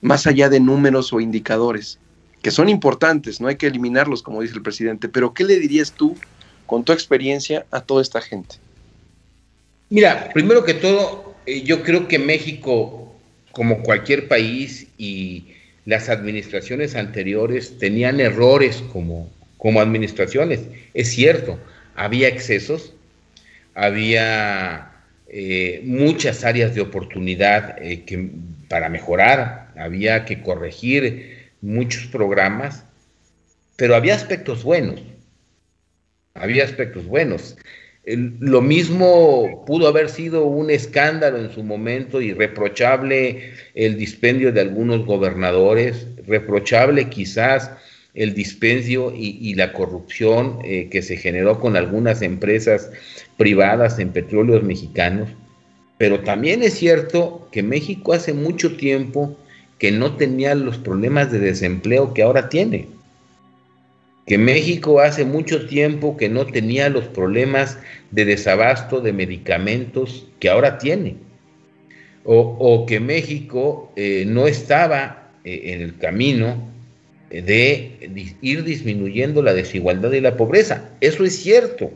[0.00, 1.98] más allá de números o indicadores,
[2.42, 5.92] que son importantes, no hay que eliminarlos, como dice el presidente, pero ¿qué le dirías
[5.92, 6.16] tú
[6.66, 8.56] con tu experiencia a toda esta gente?
[9.90, 13.14] Mira, primero que todo, eh, yo creo que México,
[13.52, 20.60] como cualquier país y las administraciones anteriores, tenían errores como, como administraciones.
[20.94, 21.58] Es cierto,
[21.94, 22.94] había excesos,
[23.74, 24.90] había
[25.28, 28.30] eh, muchas áreas de oportunidad eh, que,
[28.68, 32.84] para mejorar, había que corregir muchos programas,
[33.76, 35.00] pero había aspectos buenos
[36.34, 37.56] había aspectos buenos.
[38.06, 44.60] lo mismo pudo haber sido un escándalo en su momento y reprochable el dispendio de
[44.60, 47.70] algunos gobernadores, reprochable quizás
[48.14, 52.90] el dispendio y, la corrupción eh, que se generó con algunas empresas
[53.36, 55.30] privadas en petróleos mexicanos.
[55.98, 59.36] Pero también es cierto que México hace mucho tiempo
[59.78, 62.93] que no tenía los problemas de desempleo que ahora tiene
[64.26, 67.78] que México hace mucho tiempo que no tenía los problemas
[68.10, 71.16] de desabasto de medicamentos que ahora tiene,
[72.26, 76.72] o, que México eh, no estaba eh, en el camino
[77.28, 80.88] de ir disminuyendo la desigualdad y la pobreza.
[81.02, 81.90] Eso es cierto.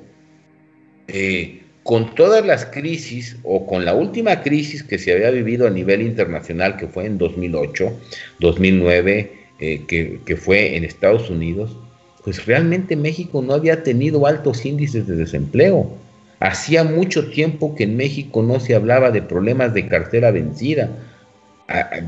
[1.06, 5.70] Eh, con todas las crisis o con la última crisis que se había vivido a
[5.70, 7.98] nivel internacional, que fue en 2008,
[8.40, 11.78] 2009, que, que fue en Estados Unidos,
[12.24, 15.96] pues realmente México no había tenido altos índices de desempleo.
[16.40, 20.90] Hacía mucho tiempo que en México no se hablaba de problemas de cartera vencida,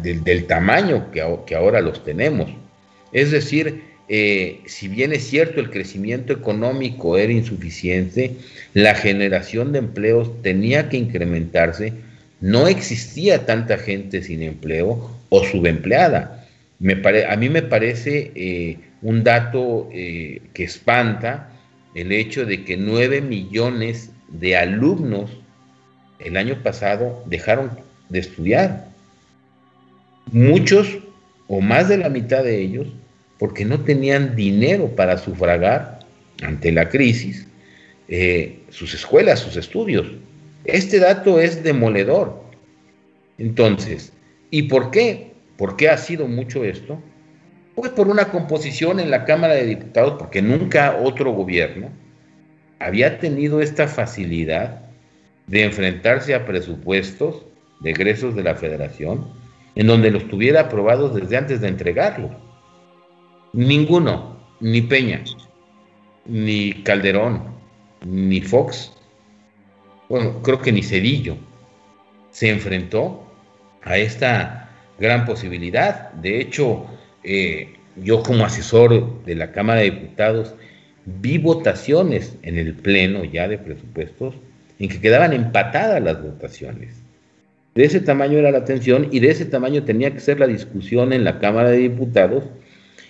[0.02, 2.50] del, tamaño que, que, ahora los tenemos.
[3.12, 8.36] Es decir, eh, si bien es cierto el crecimiento económico era insuficiente,
[8.74, 11.92] la generación de empleos tenía que incrementarse,
[12.40, 16.46] no existía tanta gente sin empleo o subempleada.
[16.80, 21.50] Me a mí me parece eh, un dato eh, que espanta
[21.94, 25.30] el hecho de que 9 millones de alumnos
[26.18, 27.70] el año pasado dejaron
[28.08, 28.88] de estudiar.
[30.32, 30.98] Muchos
[31.48, 32.88] o más de la mitad de ellos
[33.38, 36.00] porque no tenían dinero para sufragar
[36.42, 37.46] ante la crisis
[38.08, 40.06] eh, sus escuelas, sus estudios.
[40.64, 42.44] Este dato es demoledor.
[43.38, 44.12] Entonces,
[44.50, 45.32] ¿y por qué?
[45.56, 47.02] ¿Por qué ha sido mucho esto?
[47.74, 51.90] Pues por una composición en la Cámara de Diputados, porque nunca otro gobierno
[52.78, 54.83] había tenido esta facilidad
[55.46, 57.46] de enfrentarse a presupuestos
[57.80, 59.40] de egresos de la federación
[59.74, 62.30] en donde los tuviera aprobados desde antes de entregarlo.
[63.52, 65.22] Ninguno, ni Peña,
[66.26, 67.54] ni Calderón,
[68.04, 68.92] ni Fox,
[70.09, 71.37] bueno, creo que ni Cedillo,
[72.30, 73.24] se enfrentó
[73.83, 76.12] a esta gran posibilidad.
[76.12, 76.87] De hecho,
[77.24, 80.54] eh, yo como asesor de la Cámara de Diputados
[81.04, 84.35] vi votaciones en el Pleno ya de presupuestos
[84.78, 86.94] en que quedaban empatadas las votaciones.
[87.74, 91.12] De ese tamaño era la tensión y de ese tamaño tenía que ser la discusión
[91.12, 92.44] en la Cámara de Diputados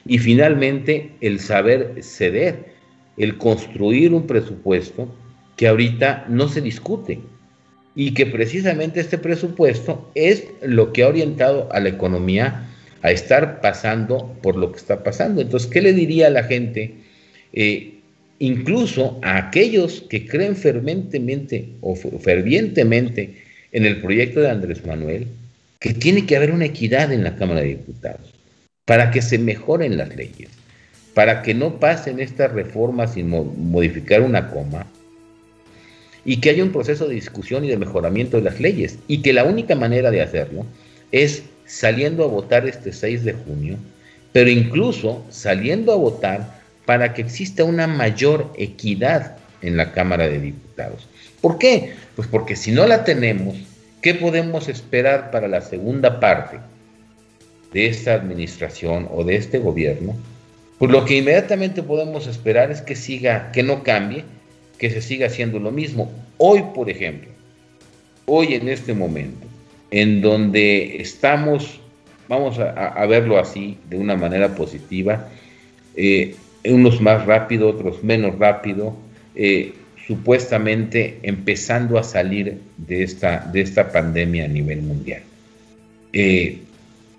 [0.06, 2.74] y finalmente el saber ceder,
[3.16, 5.14] el construir un presupuesto
[5.56, 7.20] que ahorita no se discute
[7.94, 12.69] y que precisamente este presupuesto es lo que ha orientado a la economía
[13.02, 15.40] a estar pasando por lo que está pasando.
[15.40, 16.94] Entonces, ¿qué le diría a la gente?
[17.52, 17.94] Eh,
[18.38, 25.28] incluso a aquellos que creen ferventemente o fervientemente en el proyecto de Andrés Manuel,
[25.78, 28.34] que tiene que haber una equidad en la Cámara de Diputados
[28.84, 30.50] para que se mejoren las leyes,
[31.14, 34.86] para que no pasen estas reformas sin modificar una coma
[36.24, 39.32] y que haya un proceso de discusión y de mejoramiento de las leyes y que
[39.32, 40.66] la única manera de hacerlo
[41.12, 43.76] es saliendo a votar este 6 de junio,
[44.32, 50.40] pero incluso saliendo a votar para que exista una mayor equidad en la Cámara de
[50.40, 51.06] Diputados.
[51.40, 51.94] ¿Por qué?
[52.16, 53.56] Pues porque si no la tenemos,
[54.02, 56.58] ¿qué podemos esperar para la segunda parte
[57.72, 60.16] de esta administración o de este gobierno?
[60.78, 64.24] Pues lo que inmediatamente podemos esperar es que siga, que no cambie,
[64.76, 66.10] que se siga haciendo lo mismo.
[66.36, 67.30] Hoy, por ejemplo,
[68.26, 69.46] hoy en este momento,
[69.90, 71.80] en donde estamos,
[72.28, 75.28] vamos a, verlo así, de una manera positiva,
[75.96, 78.94] eh, unos más rápido, otros menos rápido,
[79.34, 79.74] eh,
[80.06, 85.22] supuestamente empezando a salir de esta, de esta pandemia a nivel mundial.
[86.12, 86.58] Eh,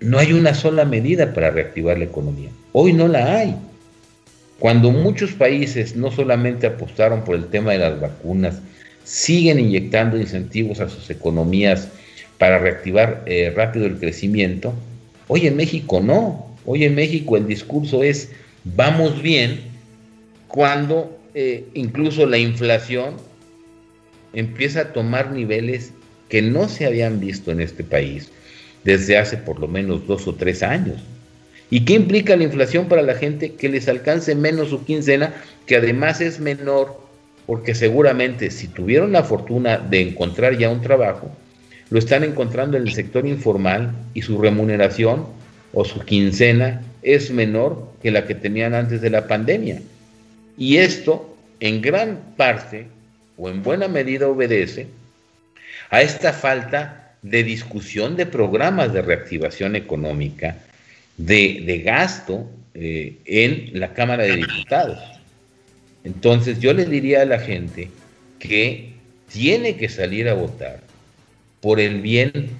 [0.00, 2.50] no hay una sola medida para reactivar la economía.
[2.72, 3.54] Hoy no la hay.
[4.58, 8.60] Cuando muchos países no solamente apostaron por el tema de las vacunas,
[9.04, 11.88] siguen inyectando incentivos a sus economías
[12.42, 14.74] para reactivar eh, rápido el crecimiento,
[15.28, 16.56] hoy en México no.
[16.64, 18.32] Hoy en México el discurso es
[18.64, 19.60] vamos bien
[20.48, 23.14] cuando eh, incluso la inflación
[24.32, 25.92] empieza a tomar niveles
[26.28, 28.32] que no se habían visto en este país
[28.82, 31.00] desde hace por lo menos dos o tres años.
[31.70, 33.52] ¿Y qué implica la inflación para la gente?
[33.52, 35.32] Que les alcance menos su quincena,
[35.64, 37.00] que además es menor,
[37.46, 41.30] porque seguramente si tuvieron la fortuna de encontrar ya un trabajo,
[41.92, 45.26] lo están encontrando en el sector informal y su remuneración
[45.74, 49.82] o su quincena es menor que la que tenían antes de la pandemia.
[50.56, 52.86] Y esto en gran parte
[53.36, 54.86] o en buena medida obedece
[55.90, 60.56] a esta falta de discusión de programas de reactivación económica,
[61.18, 64.98] de, gasto eh, en la Cámara de Diputados.
[66.04, 67.90] Entonces yo le diría a la gente
[68.38, 68.94] que
[69.30, 70.91] tiene que salir a votar
[71.62, 72.50] por el bien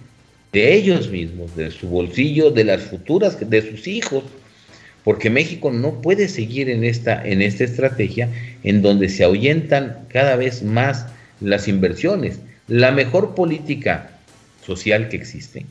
[0.53, 4.25] de ellos mismos, de su bolsillo, de las futuras, de sus hijos,
[5.05, 8.29] porque México no puede seguir en esta, en esta estrategia
[8.63, 11.07] en donde se ahuyentan cada vez más
[11.40, 12.38] las inversiones.
[12.69, 14.11] La mejor política
[14.65, 15.67] social que existe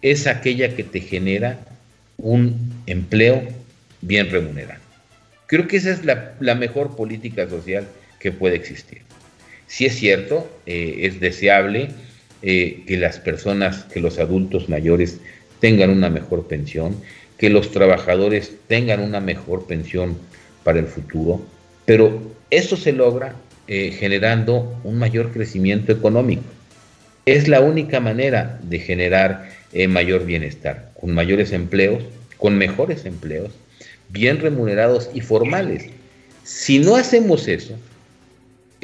[0.00, 1.58] es aquella que te genera
[2.16, 3.42] un empleo
[4.00, 4.80] bien remunerado.
[5.46, 7.86] Creo que esa es la, mejor política social
[8.20, 9.02] que puede existir.
[9.66, 11.90] Si es cierto, eh, es deseable
[12.46, 15.18] eh, que las personas, que los adultos mayores
[15.60, 16.94] tengan una mejor pensión,
[17.38, 20.18] que los trabajadores tengan una mejor pensión
[20.62, 21.40] para el futuro,
[21.86, 22.20] pero
[22.50, 23.34] eso se logra
[23.66, 26.44] eh, generando un mayor crecimiento económico.
[27.24, 32.04] Es la única manera de generar eh, mayor bienestar, con mayores empleos,
[32.36, 33.52] con mejores empleos,
[34.10, 35.86] bien remunerados y formales.
[36.42, 37.78] Si no hacemos eso,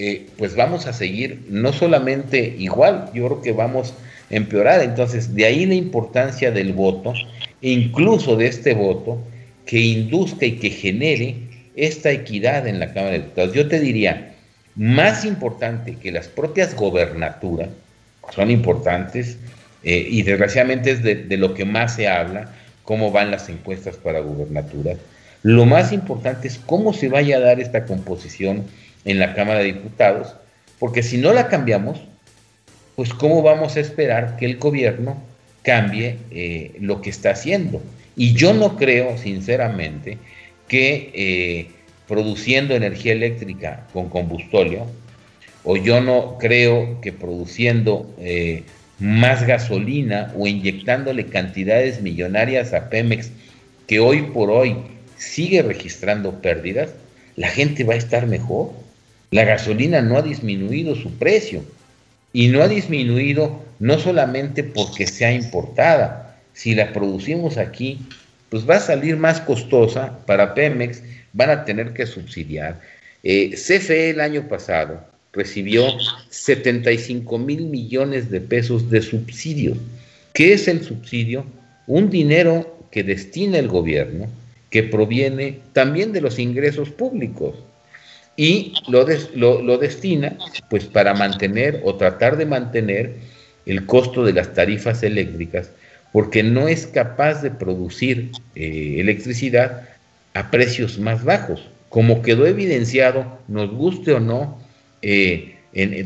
[0.03, 3.92] eh, pues vamos a seguir no solamente igual, yo creo que vamos
[4.30, 4.80] a empeorar.
[4.80, 7.12] Entonces, de ahí la importancia del voto
[7.61, 9.18] incluso de este voto
[9.66, 11.36] que induzca y que genere
[11.76, 13.55] esta equidad en la Cámara de Diputados.
[13.55, 14.32] Yo te diría,
[14.74, 17.68] más importante que las propias gobernaturas,
[18.34, 19.36] son importantes
[19.82, 22.53] eh, y desgraciadamente es de, lo que más se habla,
[22.84, 24.98] cómo van las encuestas para gubernaturas.
[25.42, 28.64] Lo más importante es cómo se vaya a dar esta composición
[29.05, 30.34] en la Cámara de Diputados,
[30.78, 32.01] porque si no la cambiamos,
[32.96, 35.16] pues cómo vamos a esperar que el gobierno
[35.62, 37.82] cambie eh, lo que está haciendo.
[38.16, 40.18] Y yo no creo, sinceramente,
[40.68, 41.70] que eh,
[42.07, 44.86] produciendo energía eléctrica con combustóleo,
[45.64, 48.64] o yo no creo que produciendo eh,
[48.98, 53.30] más gasolina o inyectándole cantidades millonarias a Pemex,
[53.86, 54.76] que hoy por hoy
[55.16, 56.90] sigue registrando pérdidas,
[57.36, 58.72] la gente va a estar mejor.
[59.31, 61.62] La gasolina no ha disminuido su precio
[62.33, 67.99] y no ha disminuido no solamente porque sea importada, si la producimos aquí,
[68.49, 71.03] pues va a salir más costosa para Pemex,
[71.33, 72.81] van a tener que subsidiar.
[73.22, 75.01] Eh, CFE el año pasado
[75.33, 75.87] recibió
[76.31, 79.76] 75 mil millones de pesos de subsidio.
[80.33, 81.47] ¿Qué es el subsidio?
[81.87, 84.26] Un dinero que destina el gobierno,
[84.70, 87.55] que proviene también de los ingresos públicos
[88.37, 89.05] y lo,
[89.78, 90.37] destina
[90.68, 93.16] pues para mantener o tratar de mantener
[93.66, 95.70] el costo de las tarifas eléctricas
[96.12, 99.89] porque no es capaz de producir eh, electricidad
[100.35, 104.59] a precios más bajos, como quedó evidenciado, nos guste o no,
[105.03, 105.57] eh,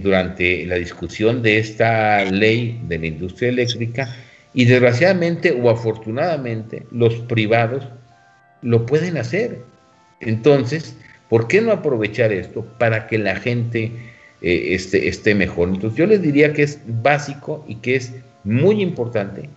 [0.02, 4.14] durante la discusión de esta ley de la industria eléctrica
[4.52, 7.84] y desgraciadamente o afortunadamente los privados
[8.60, 9.60] lo pueden hacer.
[10.20, 10.96] Entonces,
[11.28, 13.92] ¿por qué no aprovechar esto para que la gente
[14.42, 15.68] eh, esté, esté mejor?
[15.68, 18.12] Entonces, yo les diría que es básico y que es
[18.44, 19.48] muy importante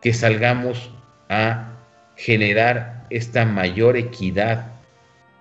[0.00, 0.90] que salgamos
[1.28, 1.72] a
[2.16, 4.66] generar esta mayor equidad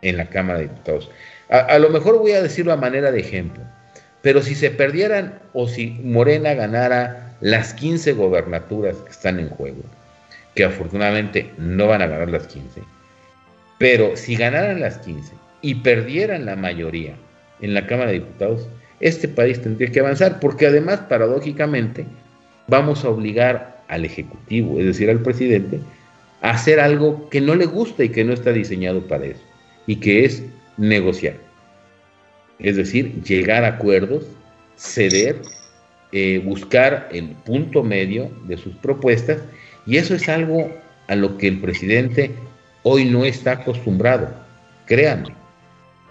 [0.01, 1.09] en la Cámara de Diputados.
[1.49, 3.63] A, lo mejor voy a decirlo a manera de ejemplo,
[4.21, 9.81] pero si se perdieran o si Morena ganara las 15 gobernaturas que están en juego,
[10.55, 12.81] que afortunadamente no van a ganar las 15,
[13.79, 17.15] pero si ganaran las 15 y perdieran la mayoría
[17.61, 18.67] en la Cámara de Diputados,
[18.99, 22.05] este país tendría que avanzar, porque además, paradójicamente,
[22.67, 25.79] vamos a obligar al Ejecutivo, es decir, al presidente,
[26.41, 29.41] a hacer algo que no le gusta y que no está diseñado para eso,
[29.87, 30.43] y que es
[30.77, 31.35] negociar.
[32.59, 34.25] Es decir, llegar a acuerdos,
[34.77, 35.41] ceder,
[36.11, 39.39] eh, buscar el punto medio de sus propuestas,
[39.85, 40.71] y eso es algo
[41.07, 42.31] a lo que el presidente
[42.83, 44.29] hoy no está acostumbrado,
[44.85, 45.38] créanme,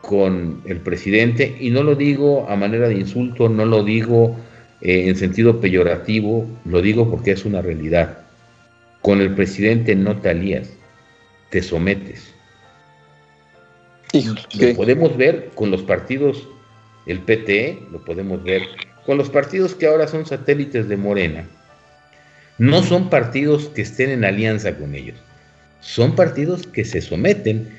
[0.08, 4.38] con el presidente, y no lo digo a manera de insulto, no lo digo
[4.80, 8.20] eh, en sentido peyorativo, lo digo porque es una realidad.
[9.02, 10.70] Con el presidente no te alías,
[11.50, 12.32] te sometes.
[14.58, 16.48] Lo podemos ver con los partidos,
[17.04, 18.62] el PT, lo podemos ver
[19.04, 21.46] con los partidos que ahora son satélites de Morena.
[22.56, 25.18] No son partidos que estén en alianza con ellos,
[25.80, 27.77] son partidos que se someten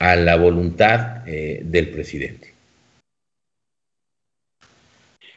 [0.00, 2.54] a la voluntad eh, del presidente.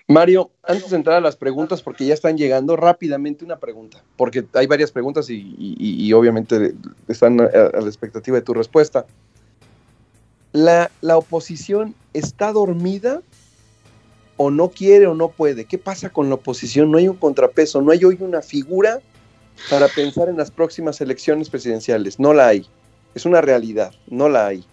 [0.07, 4.45] Mario, antes de entrar a las preguntas, porque ya están llegando rápidamente una pregunta, porque
[4.53, 6.73] hay varias preguntas y, obviamente
[7.07, 9.05] están a, la expectativa de tu respuesta.
[10.51, 13.21] ¿La, ¿La, oposición está dormida
[14.37, 15.65] o no quiere o no puede?
[15.65, 16.91] ¿Qué pasa con la oposición?
[16.91, 18.99] No hay un contrapeso, no hay hoy una figura
[19.69, 22.19] para pensar en las próximas elecciones presidenciales.
[22.19, 22.67] No la hay.
[23.15, 24.63] Es una realidad, no la hay.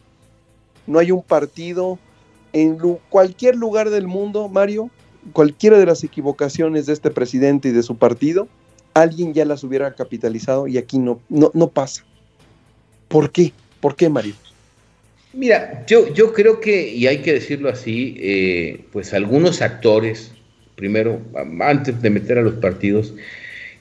[0.86, 1.99] No hay un partido
[2.53, 2.78] en
[3.09, 4.91] cualquier lugar del mundo, Mario,
[5.32, 8.49] cualquiera de las equivocaciones de este presidente y de su partido,
[8.95, 12.05] alguien ya las hubiera capitalizado y aquí no, no, no pasa.
[13.09, 13.53] ¿Por qué?
[13.80, 14.34] ¿Por qué, Mario?
[15.32, 20.32] Mira, yo, yo creo que, y hay que decirlo así, eh, pues algunos actores,
[20.74, 21.20] primero,
[21.61, 23.14] antes de meter a los partidos,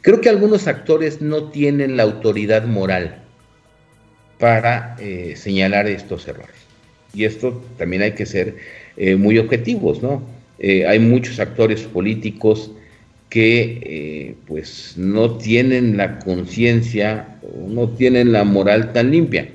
[0.01, 3.23] creo que algunos actores no tienen la autoridad moral
[4.39, 6.55] para eh, señalar estos errores.
[7.13, 8.55] Y esto también hay que ser
[8.97, 10.23] eh, muy objetivos, ¿no?
[10.57, 12.71] Eh, hay muchos actores políticos
[13.29, 17.37] que pues no tienen la conciencia,
[17.67, 19.49] no tienen la moral tan limpia.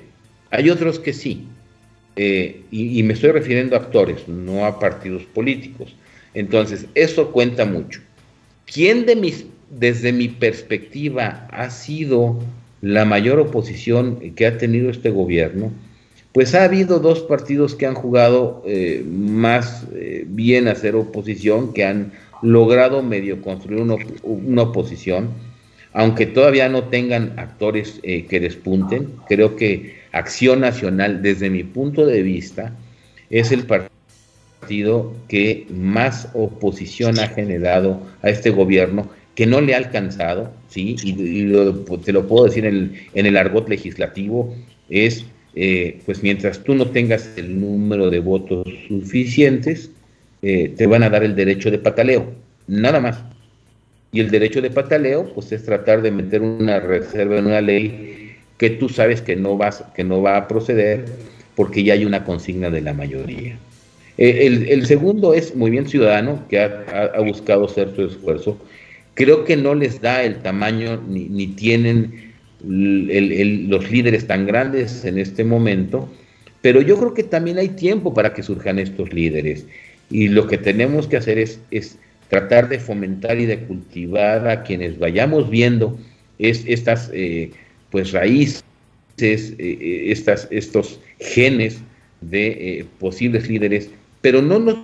[0.51, 1.49] Hay otros que sí,
[2.14, 5.93] y, me estoy refiriendo a actores, no a partidos políticos.
[6.35, 8.01] Entonces, eso cuenta mucho.
[8.72, 12.39] ¿Quién de mis, desde mi perspectiva ha sido
[12.85, 15.72] la mayor oposición que ha tenido este gobierno?
[16.35, 21.72] pues ha habido dos partidos que han jugado eh, más eh, bien a ser oposición,
[21.72, 22.12] que han
[22.43, 23.80] logrado medio construir
[24.24, 25.28] una, oposición,
[25.93, 29.12] aunque todavía no tengan actores eh, que despunten.
[29.28, 32.72] Creo que Acción Nacional, desde mi punto de vista,
[33.30, 39.78] es el partido que más oposición ha generado a este gobierno, que no le ha
[39.78, 40.97] alcanzado, ¿sí?
[41.03, 41.53] y,
[42.05, 44.55] te lo puedo decir en en el argot legislativo,
[44.89, 45.24] es
[45.57, 49.91] eh, pues mientras tú no tengas el número de votos suficientes,
[50.43, 52.32] eh, te van a dar el derecho de pataleo,
[52.66, 53.22] nada más.
[54.12, 58.32] Y el derecho de pataleo, pues es tratar de meter una reserva en una ley
[58.59, 61.05] que tú sabes que no, vas, que no va a proceder
[61.57, 63.57] porque ya hay una consigna de la mayoría.
[64.18, 68.59] Eh, el, segundo es Movimiento Ciudadano, que ha, buscado hacer su esfuerzo.
[69.14, 75.44] Creo que no les da el tamaño ni, tienen los líderes tan grandes en este
[75.44, 76.08] momento,
[76.62, 79.66] pero yo creo que también hay tiempo para que surjan estos líderes.
[80.10, 81.98] Y lo que tenemos que hacer es,
[82.28, 85.96] tratar de fomentar y de cultivar a quienes vayamos viendo
[86.38, 87.52] es, estas eh,
[87.90, 88.64] pues raíces,
[89.18, 91.78] eh, eh, estas, estos genes
[92.20, 93.90] de posibles líderes,
[94.22, 94.78] pero no nos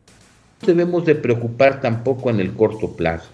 [0.65, 3.31] debemos de preocupar tampoco en el corto plazo.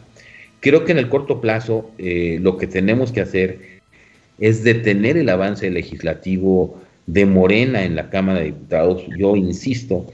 [0.67, 3.81] Creo que en el corto plazo lo que tenemos que hacer
[4.39, 9.05] es detener el avance legislativo de Morena en la Cámara de Diputados.
[9.17, 10.07] Yo insisto,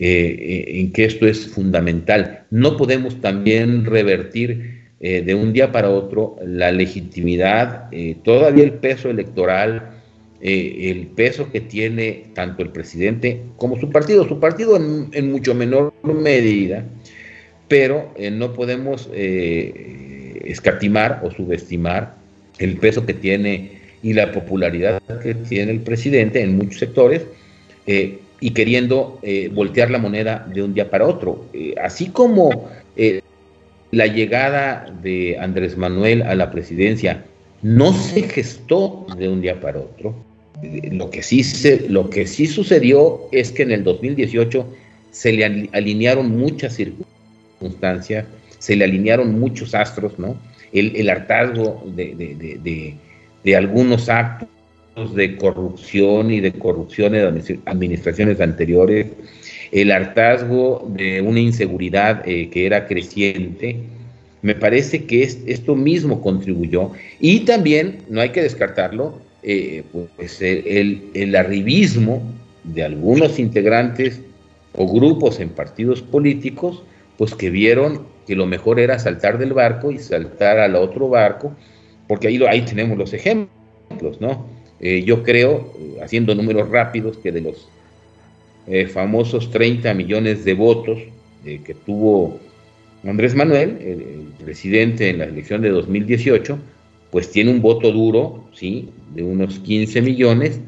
[0.00, 2.46] eh, en que esto es fundamental.
[2.50, 8.74] No podemos también revertir eh, de un día para otro la legitimidad, eh, todavía el
[8.74, 9.90] peso electoral,
[10.40, 15.92] el peso que tiene tanto el presidente como su partido, su partido en, mucho menor
[16.04, 16.84] medida,
[17.68, 22.14] pero no podemos escatimar o subestimar
[22.58, 27.26] el peso que tiene y la popularidad que tiene el presidente en muchos sectores
[28.40, 31.46] y queriendo eh, voltear la moneda de un día para otro.
[31.52, 33.20] Eh, así como eh,
[33.90, 37.24] la llegada de Andrés Manuel a la presidencia
[37.62, 40.14] no se gestó de un día para otro,
[40.90, 44.66] lo que sí, se, lo que sí sucedió es que en el 2018
[45.10, 47.17] se le alinearon muchas circunstancias,
[48.58, 50.36] se le alinearon muchos astros, ¿no?
[50.72, 52.96] El, hartazgo de,
[53.56, 59.06] algunos actos de corrupción y de corrupción de administraciones anteriores,
[59.72, 63.76] el hartazgo de una inseguridad eh, que era creciente,
[64.42, 66.92] me parece que esto mismo contribuyó.
[67.18, 69.84] Y también, no hay que descartarlo, eh,
[70.16, 72.22] pues el, el arribismo
[72.64, 74.20] de algunos integrantes
[74.74, 76.82] o grupos en partidos políticos,
[77.18, 81.54] pues que vieron que lo mejor era saltar del barco y saltar al otro barco,
[82.06, 84.46] porque ahí, ahí tenemos los ejemplos, ¿no?
[84.80, 87.68] Eh, yo creo, haciendo números rápidos, que de los
[88.68, 90.98] eh, famosos 30 millones de votos
[91.44, 92.38] eh, que tuvo
[93.04, 96.58] Andrés Manuel, el, presidente en la elección de 2018,
[97.10, 98.90] pues tiene un voto duro, ¿sí?
[99.14, 100.60] De unos 15 millones,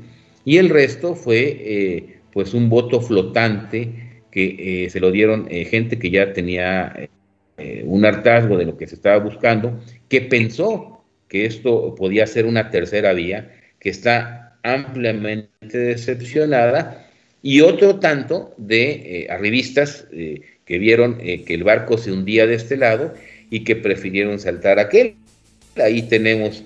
[0.45, 6.33] y el resto fue pues un voto flotante que se lo dieron gente que ya
[6.33, 7.09] tenía
[7.85, 12.71] un hartazgo de lo que se estaba buscando, que pensó que esto podía ser una
[12.71, 17.07] tercera vía, que está ampliamente decepcionada,
[17.43, 22.47] y otro tanto de eh, arribistas eh, que vieron eh, que el barco se hundía
[22.47, 23.15] de este lado
[23.49, 25.15] y que prefirieron saltar aquel.
[25.77, 26.65] Ahí tenemos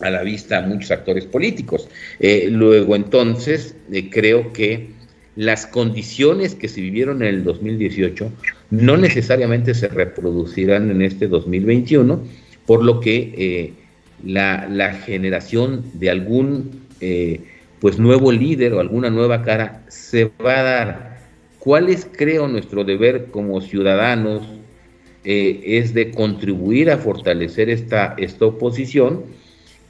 [0.00, 1.88] a la vista muchos actores políticos.
[2.20, 3.76] luego entonces
[4.10, 4.88] creo que
[5.36, 8.30] las condiciones que se vivieron en el 2018
[8.70, 12.22] no necesariamente se reproducirán en este 2021,
[12.66, 13.74] por lo que
[14.24, 17.40] la, generación de algún eh,
[17.80, 21.18] pues nuevo líder o alguna nueva cara se va a dar.
[21.58, 24.42] ¿Cuál es, creo, nuestro deber como ciudadanos?
[25.24, 29.24] Eh, es de contribuir a fortalecer esta, esta oposición,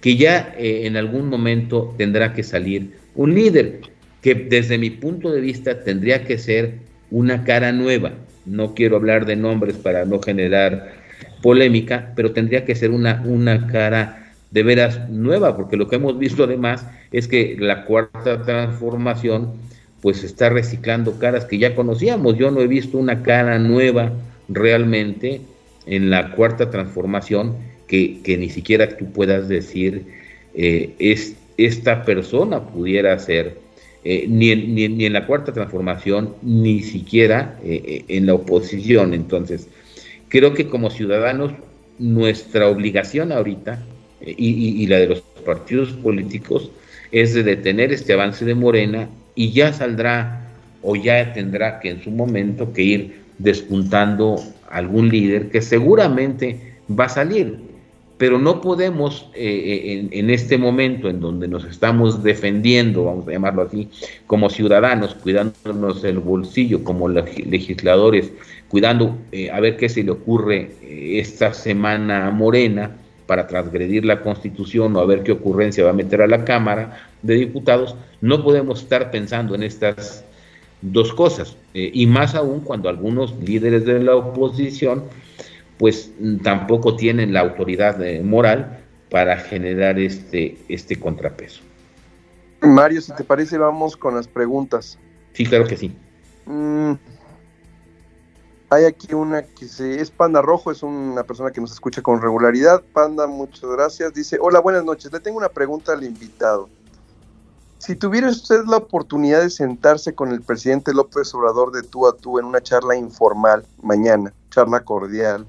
[0.01, 3.81] que ya eh, en algún momento tendrá que salir un líder,
[4.25, 6.77] que desde mi punto de vista tendría que ser
[7.11, 8.13] una cara nueva.
[8.47, 10.95] No quiero hablar de nombres para no generar
[11.43, 16.19] polémica, pero tendría que ser una, una cara de veras nueva, porque lo que hemos
[16.19, 19.53] visto además es que la cuarta transformación
[20.01, 22.39] pues está reciclando caras que ya conocíamos.
[22.39, 24.11] Yo no he visto una cara nueva
[24.49, 25.43] realmente
[25.85, 27.57] en la cuarta transformación
[27.87, 30.07] que, ni siquiera tú puedas decir
[30.55, 33.64] eh, es, esta persona pudiera ser,
[34.05, 39.15] eh, ni, en, ni, en la cuarta transformación, ni siquiera eh, en la oposición.
[39.15, 39.69] Entonces,
[40.29, 41.53] creo que como ciudadanos,
[41.99, 43.83] nuestra obligación ahorita
[44.21, 46.71] y, la de los partidos políticos
[47.13, 50.51] es de detener este avance de Morena y ya saldrá
[50.83, 57.05] o ya tendrá que en su momento que ir despuntando algún líder que seguramente va
[57.05, 57.59] a salir,
[58.17, 63.33] pero no podemos eh, eh, en, este momento en donde nos estamos defendiendo, vamos a
[63.33, 63.89] llamarlo así,
[64.27, 68.33] como ciudadanos, cuidándonos el bolsillo, como legisladores,
[68.69, 70.71] cuidando eh, a ver qué se le ocurre
[71.19, 72.97] esta semana a Morena,
[73.27, 77.09] para transgredir la Constitución o a ver qué ocurrencia va a meter a la Cámara
[77.23, 80.27] de Diputados, no podemos estar pensando en estas
[80.83, 85.05] dos cosas, y más aún cuando algunos líderes de la oposición
[85.79, 86.11] pues
[86.43, 91.63] tampoco tienen la autoridad eh, moral para generar este, este contrapeso.
[92.61, 94.99] Mario, si te parece, vamos con las preguntas.
[95.33, 95.97] Sí, claro que sí.
[96.47, 96.93] Mm,
[98.71, 102.21] hay aquí una que se, es Panda Rojo, es una persona que nos escucha con
[102.23, 102.83] regularidad.
[102.93, 104.15] Panda, muchas gracias.
[104.15, 105.13] Dice, hola, buenas noches.
[105.13, 106.69] Le tengo una pregunta al invitado.
[107.79, 112.17] Si tuviera usted la oportunidad de sentarse con el presidente López Obrador de tú a
[112.17, 115.47] tú en una charla informal mañana, charla cordial,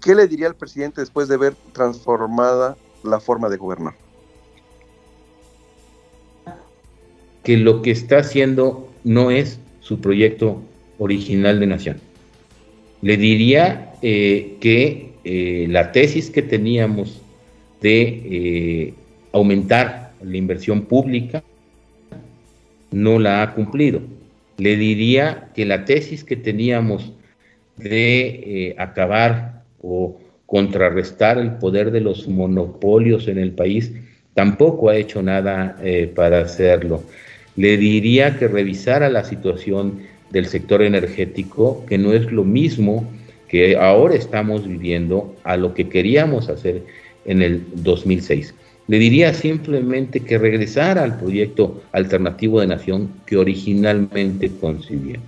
[0.00, 3.94] ¿qué le diría al presidente después de ver transformada la forma de gobernar?
[7.42, 10.62] Que lo que está haciendo no es su proyecto
[10.98, 12.00] original de nación.
[13.02, 17.20] Le diría eh, que eh, la tesis que teníamos
[17.80, 18.94] de eh,
[19.32, 21.42] aumentar la inversión pública,
[22.90, 24.00] no la ha cumplido.
[24.58, 27.12] Le diría que la tesis que teníamos
[27.78, 33.92] de acabar o contrarrestar el poder de los monopolios en el país,
[34.34, 37.02] tampoco ha hecho nada eh, para hacerlo.
[37.56, 40.00] Le diría que revisara la situación
[40.30, 43.08] del sector energético, que no es lo mismo
[43.48, 46.84] que ahora estamos viviendo a lo que queríamos hacer
[47.24, 48.54] en el 2006.
[48.86, 55.20] Le diría simplemente que regresara al proyecto alternativo de nación que originalmente concibió.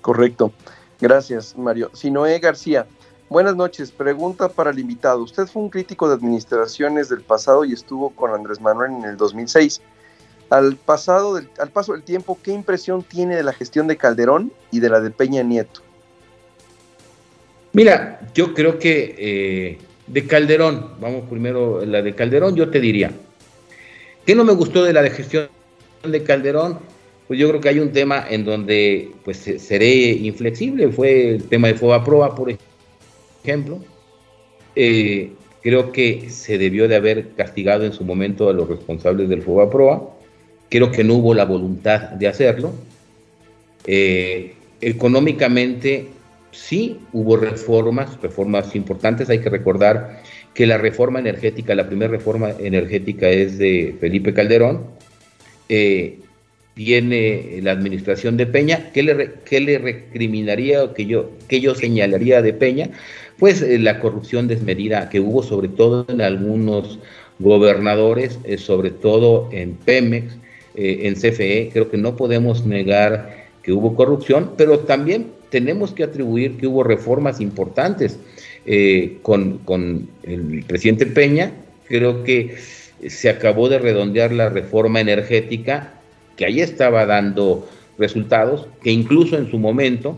[0.00, 0.52] Correcto.
[1.00, 1.90] Gracias, Mario.
[1.94, 2.86] Sinoé García.
[3.32, 3.90] Buenas noches.
[3.90, 5.22] Pregunta para el invitado.
[5.22, 9.16] Usted fue un crítico de administraciones del pasado y estuvo con Andrés Manuel en el
[9.16, 9.80] 2006.
[10.50, 14.80] Al, pasado al paso del tiempo, ¿qué impresión tiene de la gestión de Calderón y
[14.80, 15.80] de la de Peña Nieto?
[17.72, 19.78] Mira, yo creo que eh,
[20.08, 23.12] de Calderón, vamos primero la de Calderón, yo te diría,
[24.26, 25.48] ¿qué no me gustó de la de gestión
[26.04, 26.80] de Calderón?
[27.28, 31.68] Pues yo creo que hay un tema en donde pues seré inflexible, fue el tema
[31.68, 32.71] de Fobaproa, por ejemplo.
[34.74, 35.32] Eh,
[35.62, 40.10] creo que se debió de haber castigado en su momento a los responsables del Fobaproa,
[40.68, 42.72] creo que no hubo la voluntad de hacerlo.
[43.86, 46.08] Eh, económicamente
[46.50, 49.28] sí hubo reformas, reformas importantes.
[49.30, 50.22] Hay que recordar
[50.54, 54.86] que la reforma energética, la primera reforma energética es de Felipe Calderón.
[55.68, 56.18] Eh,
[56.74, 58.90] tiene la administración de Peña.
[58.92, 62.90] ¿Qué le, le recriminaría o que yo, que yo señalaría de Peña?
[63.42, 67.00] Pues eh, la corrupción desmedida que hubo, sobre todo en algunos
[67.40, 70.36] gobernadores, eh, sobre todo en Pemex,
[70.76, 71.70] en CFE.
[71.72, 76.84] Creo que no podemos negar que hubo corrupción, pero también tenemos que atribuir que hubo
[76.84, 78.16] reformas importantes
[78.64, 79.58] eh, con,
[80.22, 81.50] el presidente Peña.
[81.88, 82.54] Creo que
[83.08, 85.94] se acabó de redondear la reforma energética,
[86.36, 87.68] que ahí estaba dando
[87.98, 90.16] resultados, que incluso en su momento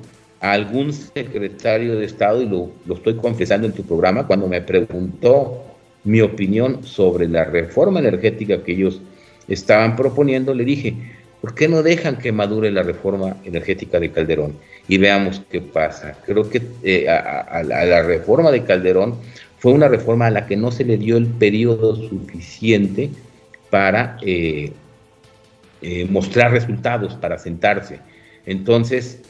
[0.52, 5.64] algún secretario de Estado, y lo, lo estoy confesando en tu programa, cuando me preguntó
[6.04, 9.00] mi opinión sobre la reforma energética que ellos
[9.48, 10.94] estaban proponiendo, le dije,
[11.40, 14.54] ¿por qué no dejan que madure la reforma energética de Calderón?
[14.86, 16.14] Y veamos qué pasa.
[16.26, 19.14] Creo que eh, a, la reforma de Calderón
[19.58, 23.08] fue una reforma a la que no se le dio el periodo suficiente
[23.70, 24.72] para eh,
[25.80, 27.98] eh, mostrar resultados, para sentarse.
[28.44, 29.22] Entonces,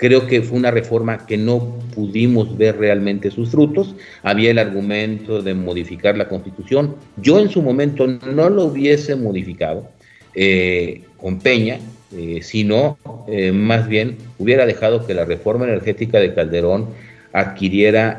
[0.00, 3.94] creo que fue una reforma que no pudimos ver realmente sus frutos.
[4.22, 6.96] Había el argumento de modificar la constitución.
[7.18, 9.90] Yo en su momento no lo hubiese modificado
[10.34, 11.80] eh, con Peña,
[12.16, 12.96] eh, sino
[13.28, 16.88] eh, más bien hubiera dejado que la reforma energética de Calderón
[17.34, 18.18] adquiriera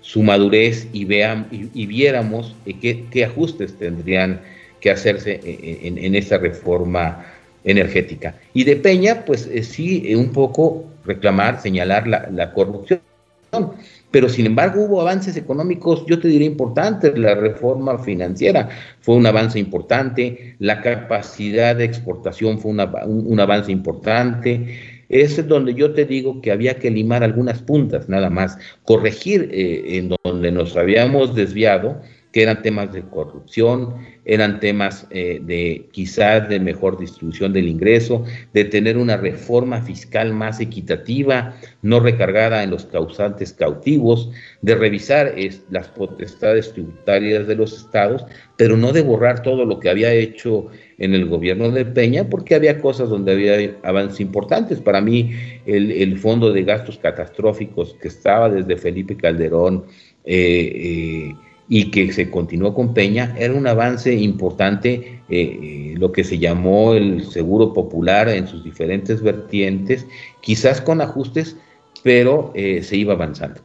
[0.00, 4.40] su madurez y, vean, viéramos qué, ajustes tendrían
[4.80, 7.24] que hacerse en, en esa reforma
[7.64, 8.34] energética.
[8.54, 13.00] Y de Peña, pues sí, un poco reclamar, señalar la, la corrupción.
[14.10, 18.68] Pero sin embargo hubo avances económicos, yo te diría importantes, la reforma financiera
[19.00, 25.92] fue un avance importante, la capacidad de exportación fue un, avance importante, es donde yo
[25.92, 30.76] te digo que había que limar algunas puntas nada más, corregir eh, en donde nos
[30.76, 32.00] habíamos desviado
[32.32, 33.94] que eran temas de corrupción,
[34.24, 40.32] eran temas eh, de quizás de mejor distribución del ingreso, de tener una reforma fiscal
[40.32, 45.34] más equitativa, no recargada en los causantes cautivos, de revisar
[45.70, 48.24] las potestades tributarias de los estados,
[48.56, 50.68] pero no de borrar todo lo que había hecho
[50.98, 54.80] en el gobierno de Peña, porque había cosas donde había avances importantes.
[54.80, 55.32] Para mí,
[55.66, 59.84] el, fondo de gastos catastróficos que estaba desde Felipe Calderón,
[60.24, 61.34] eh, eh,
[61.68, 66.38] y que se continuó con Peña, era un avance importante, eh, eh, lo que se
[66.38, 70.06] llamó el seguro popular en sus diferentes vertientes,
[70.40, 71.56] quizás con ajustes,
[72.02, 73.60] pero eh, se iba avanzando.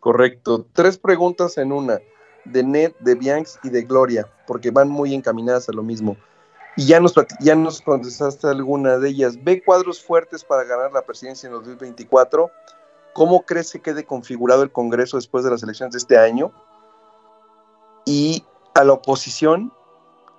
[0.00, 0.66] Correcto.
[0.72, 1.98] Tres preguntas en una.
[2.44, 6.16] de Ned, de Bianx y de Gloria, porque van muy encaminadas a lo mismo.
[6.76, 9.42] Y ya nos, ya nos contestaste alguna de ellas.
[9.42, 12.50] ¿Ve cuadros fuertes para ganar la presidencia en 2024?
[13.14, 16.52] ¿Cómo crees que quede configurado el Congreso después de las elecciones de este año?
[18.06, 18.44] Y
[18.74, 19.72] a la oposición,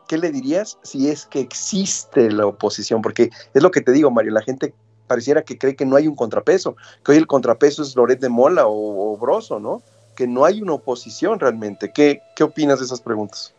[0.07, 3.01] ¿qué le dirías si es que existe la oposición?
[3.01, 4.73] Porque es lo que te digo, Mario, la gente
[5.05, 8.29] pareciera que cree que no hay un contrapeso, que hoy el contrapeso es Loret de
[8.29, 9.83] Mola o, Broso, ¿no?
[10.15, 11.91] Que no hay una oposición realmente.
[11.93, 13.53] ¿Qué, qué opinas de esas preguntas?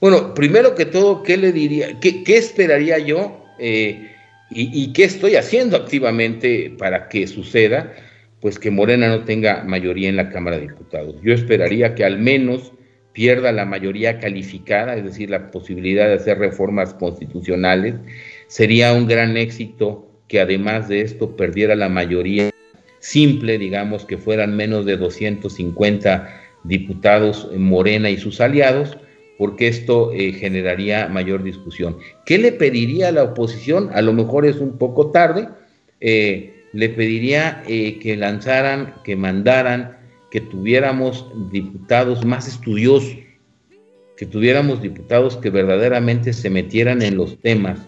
[0.00, 2.00] Bueno, primero que todo, ¿qué le diría?
[2.00, 3.44] ¿Qué, esperaría yo?
[3.60, 4.10] Eh,
[4.50, 7.92] y, y, qué estoy haciendo activamente para que suceda?
[8.40, 11.14] Pues que Morena no tenga mayoría en la Cámara de Diputados.
[11.22, 12.72] Yo esperaría que al menos
[13.12, 17.94] pierda la mayoría calificada, es decir, la posibilidad de hacer reformas constitucionales.
[18.46, 22.50] Sería un gran éxito que además de esto perdiera la mayoría
[23.00, 28.96] simple, digamos, que fueran menos de 250 diputados Morena y sus aliados,
[29.38, 31.98] porque esto eh, generaría mayor discusión.
[32.24, 33.90] ¿Qué le pediría a la oposición?
[33.92, 35.48] A lo mejor es un poco tarde,
[36.00, 39.98] eh, le pediría eh, que lanzaran, que mandaran,
[40.32, 43.18] que tuviéramos diputados más estudiosos,
[44.16, 47.78] que tuviéramos diputados que verdaderamente se metieran en los temas,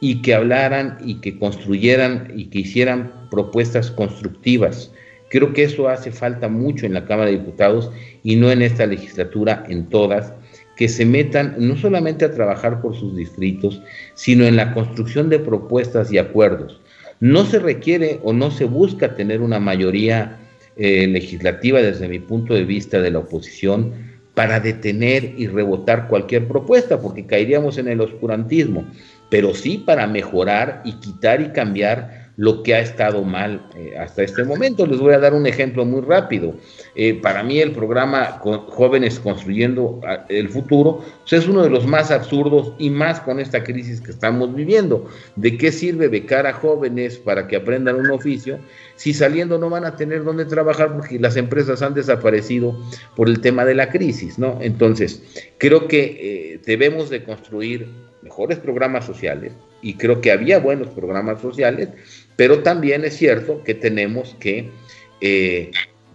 [0.00, 4.92] y que hablaran y que construyeran y que hicieran propuestas constructivas.
[5.28, 7.90] Creo que eso hace falta mucho en la Cámara de Diputados
[8.22, 10.32] y no en esta legislatura, en todas,
[10.76, 13.82] que se metan no solamente a trabajar por sus distritos,
[14.14, 16.80] sino en la construcción de propuestas y acuerdos.
[17.20, 20.40] No se requiere o no se busca tener una mayoría
[20.76, 23.92] eh, legislativa desde mi punto de vista de la oposición
[24.34, 28.84] para detener y rebotar cualquier propuesta, porque caeríamos en el oscurantismo
[29.34, 34.22] pero sí para mejorar y quitar y cambiar lo que ha estado mal eh, hasta
[34.22, 34.86] este momento.
[34.86, 36.54] Les voy a dar un ejemplo muy rápido.
[36.94, 41.86] Eh, para mí el programa Jóvenes Construyendo ah, el Futuro pues, es uno de los
[41.86, 45.08] más absurdos y más con esta crisis que estamos viviendo.
[45.36, 48.58] ¿De qué sirve becar a jóvenes para que aprendan un oficio
[48.96, 52.78] si saliendo no van a tener dónde trabajar porque las empresas han desaparecido
[53.16, 54.38] por el tema de la crisis?
[54.38, 54.58] ¿no?
[54.60, 55.22] Entonces,
[55.58, 57.88] creo que eh, debemos de construir
[58.22, 59.52] mejores programas sociales,
[59.84, 61.90] y creo que había buenos programas sociales,
[62.36, 64.70] pero también es cierto que tenemos que
[65.20, 65.70] eh,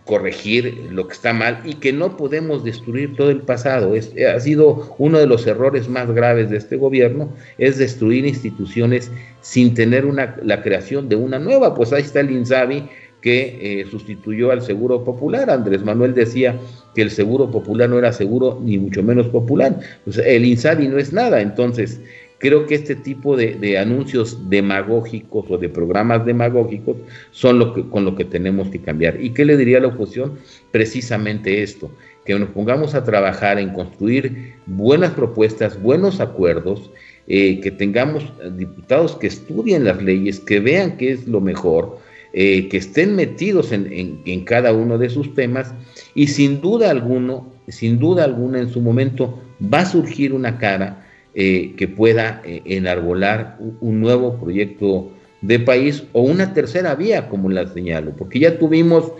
[0.10, 3.94] corregir lo que está mal y que no podemos destruir todo el pasado.
[3.94, 9.12] Es, ha sido uno de los errores más graves de este gobierno, es destruir instituciones
[9.42, 11.76] sin tener una, la creación de una nueva.
[11.76, 12.90] Pues ahí está el INSABI
[13.22, 15.50] que eh, sustituyó al Seguro Popular.
[15.50, 16.58] Andrés Manuel decía
[16.96, 19.80] que el Seguro Popular no era seguro ni mucho menos popular.
[20.26, 21.40] el INSABI no es nada.
[21.42, 22.02] Entonces,
[22.40, 26.98] creo que este tipo de, anuncios demagógicos o de programas demagógicos
[27.32, 29.22] son lo que, con lo que tenemos que cambiar.
[29.22, 30.40] ¿Y qué le diría a la oposición?
[30.72, 31.92] Precisamente esto,
[32.26, 36.90] que nos pongamos a trabajar en construir buenas propuestas, buenos acuerdos,
[37.28, 38.24] eh, que tengamos
[38.58, 42.00] diputados que estudien las leyes, que vean qué es lo mejor,
[42.32, 45.74] eh, que estén metidos en, cada uno de sus temas
[46.16, 51.09] y sin duda alguno, sin duda alguna en su momento va a surgir una cara
[51.42, 55.10] eh, que pueda eh, enarbolar un, nuevo proyecto
[55.42, 59.14] de país o una tercera vía, como la señalo, porque ya tuvimos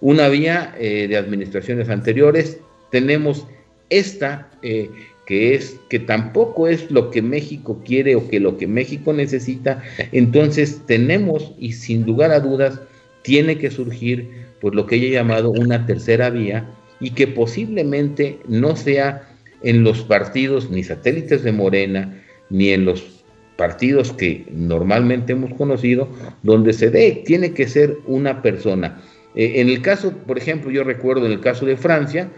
[0.00, 2.60] una vía de administraciones anteriores,
[2.90, 3.46] tenemos
[3.90, 9.12] esta que es que tampoco es lo que México quiere o que lo que México
[9.12, 12.80] necesita, entonces tenemos y sin lugar a dudas
[13.22, 16.66] tiene que surgir pues lo que ella ha llamado una tercera vía
[17.00, 19.35] y que posiblemente no sea
[19.66, 23.24] en los partidos ni satélites de Morena ni en los
[23.56, 26.08] partidos que normalmente hemos conocido
[26.44, 29.02] donde se dé, tiene que ser una persona.
[29.34, 32.30] Eh, en el caso, por ejemplo, yo recuerdo en el caso de Francia,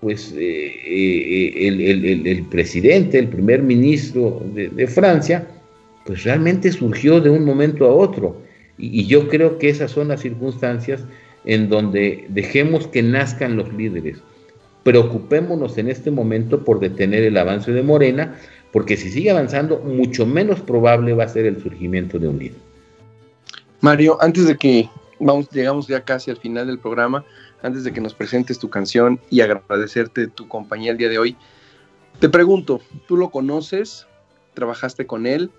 [0.00, 5.48] pues eh, eh, el, presidente, el primer ministro de, Francia,
[6.04, 8.42] pues realmente surgió de un momento a otro.
[8.76, 11.02] Y, yo creo que esas son las circunstancias
[11.46, 14.22] en donde dejemos que nazcan los líderes.
[14.88, 18.38] Preocupémonos en este momento por detener el avance de Morena,
[18.72, 22.56] porque si sigue avanzando, mucho menos probable va a ser el surgimiento de un líder.
[23.82, 24.88] Mario, antes de que
[25.20, 27.22] vamos, llegamos ya casi al final del programa,
[27.60, 31.36] antes de que nos presentes tu canción y agradecerte tu compañía el día de hoy,
[32.18, 34.06] te pregunto, ¿tú lo conoces?
[34.54, 35.50] ¿Trabajaste con él?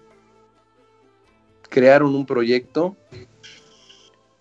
[1.70, 2.98] ¿Crearon un proyecto?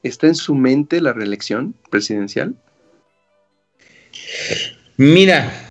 [0.03, 2.57] ¿Está en su mente la reelección presidencial?
[5.01, 5.71] Mira,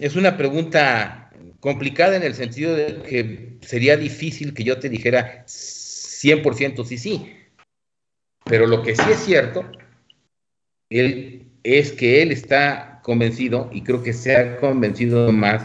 [0.00, 1.30] es una pregunta
[1.60, 7.30] complicada en el sentido de que sería difícil que yo te dijera 100% sí, sí.
[8.46, 9.70] Pero lo que sí es cierto
[10.88, 15.62] es que él está convencido, y creo que se ha convencido más,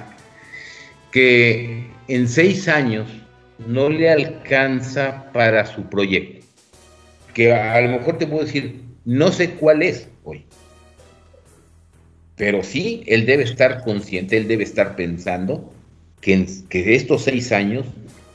[1.13, 3.07] que en seis años
[3.65, 6.45] no le alcanza para su proyecto.
[7.33, 10.45] Que a lo mejor te puedo decir, no sé cuál es hoy.
[12.37, 15.73] Pero sí, él debe estar consciente, él debe estar pensando
[16.21, 17.85] que, que estos seis años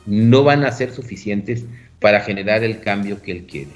[0.04, 1.64] no van a ser suficientes
[2.00, 3.70] para generar el cambio que él quiere.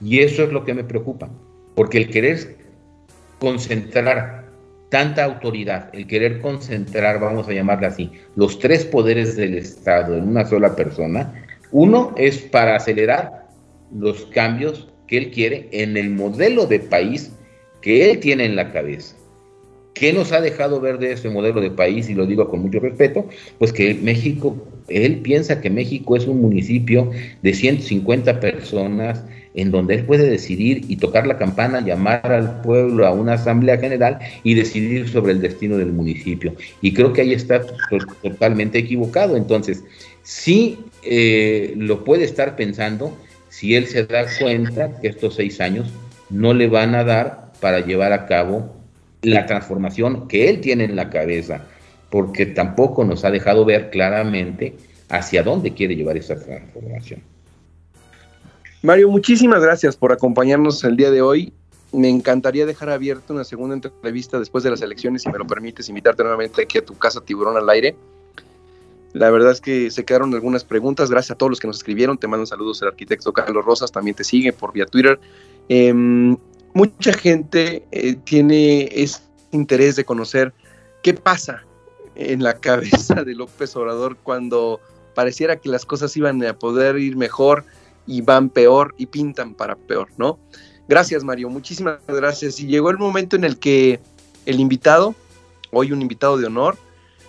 [0.00, 1.28] Y eso es lo que me preocupa,
[1.74, 2.56] porque el querer
[3.40, 4.42] concentrar
[4.88, 10.28] tanta autoridad, el querer concentrar, vamos a llamarla así, los tres poderes del Estado en
[10.28, 13.48] una sola persona, uno es para acelerar
[13.92, 17.32] los cambios que él quiere en el modelo de país
[17.80, 19.16] que él tiene en la cabeza.
[19.94, 22.08] ¿Qué nos ha dejado ver de ese modelo de país?
[22.08, 23.28] Y lo digo con mucho respeto,
[23.58, 24.56] pues que México,
[24.88, 27.10] él piensa que México es un municipio
[27.42, 29.22] de 150 personas
[29.54, 33.78] en donde él puede decidir y tocar la campana, llamar al pueblo a una asamblea
[33.78, 36.54] general y decidir sobre el destino del municipio.
[36.80, 37.60] Y creo que ahí está
[38.22, 39.36] totalmente equivocado.
[39.36, 39.84] Entonces,
[40.22, 43.16] sí eh, lo puede estar pensando
[43.50, 45.92] si él se da cuenta que estos seis años
[46.30, 48.81] no le van a dar para llevar a cabo
[49.22, 51.64] la transformación que él tiene en la cabeza,
[52.10, 54.74] porque tampoco nos ha dejado ver claramente
[55.08, 57.22] hacia dónde quiere llevar esa transformación.
[58.82, 61.52] Mario, muchísimas gracias por acompañarnos el día de hoy.
[61.92, 65.88] Me encantaría dejar abierta una segunda entrevista después de las elecciones, si me lo permites,
[65.88, 67.94] invitarte nuevamente aquí a tu casa Tiburón al aire.
[69.12, 71.10] La verdad es que se quedaron algunas preguntas.
[71.10, 72.16] Gracias a todos los que nos escribieron.
[72.16, 75.20] Te mando saludos el arquitecto Carlos Rosas, también te sigue por vía Twitter.
[75.68, 76.36] Em,
[76.74, 79.20] mucha gente eh, tiene ese
[79.50, 80.52] interés de conocer
[81.02, 81.64] qué pasa
[82.14, 84.80] en la cabeza de López Obrador cuando
[85.14, 87.64] pareciera que las cosas iban a poder ir mejor
[88.06, 90.38] y van peor y pintan para peor, ¿no?
[90.88, 92.58] Gracias, Mario, muchísimas gracias.
[92.60, 94.00] Y llegó el momento en el que
[94.46, 95.14] el invitado,
[95.70, 96.76] hoy un invitado de honor,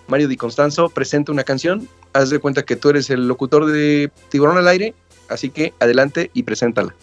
[0.08, 1.88] Mario Di Constanzo, presenta una canción.
[2.12, 4.94] Haz de cuenta que tú eres el locutor de Tiburón al Aire,
[5.28, 6.94] así que adelante y preséntala.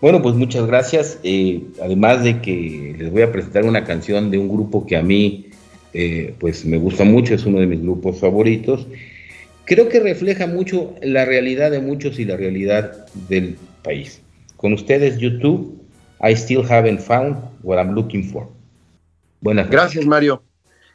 [0.00, 1.18] Bueno, pues muchas gracias.
[1.22, 5.02] Eh, además de que les voy a presentar una canción de un grupo que a
[5.02, 5.46] mí
[5.92, 8.86] eh, pues me gusta mucho, es uno de mis grupos favoritos.
[9.64, 14.20] Creo que refleja mucho la realidad de muchos y la realidad del país.
[14.56, 15.80] Con ustedes, YouTube,
[16.20, 18.48] I still haven't found what I'm looking for.
[19.40, 20.42] Buenas Gracias, Mario.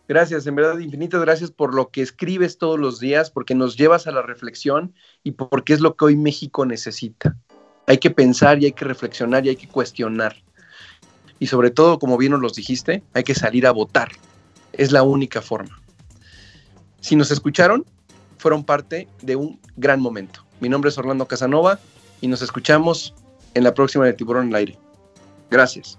[0.07, 4.07] Gracias, en verdad, infinitas gracias por lo que escribes todos los días, porque nos llevas
[4.07, 4.93] a la reflexión
[5.23, 7.37] y porque es lo que hoy México necesita
[7.89, 10.35] hay que pensar y hay que reflexionar y hay que cuestionar.
[11.39, 14.11] Y sobre todo, como bien nos los dijiste, hay que salir a votar.
[14.73, 15.81] Es la única forma.
[17.01, 17.83] Si nos escucharon,
[18.37, 20.45] fueron parte de un gran momento.
[20.59, 21.79] Mi nombre es Orlando Casanova
[22.21, 23.15] y nos escuchamos
[23.55, 24.77] en la próxima de Tiburón en el Aire.
[25.49, 25.97] Gracias.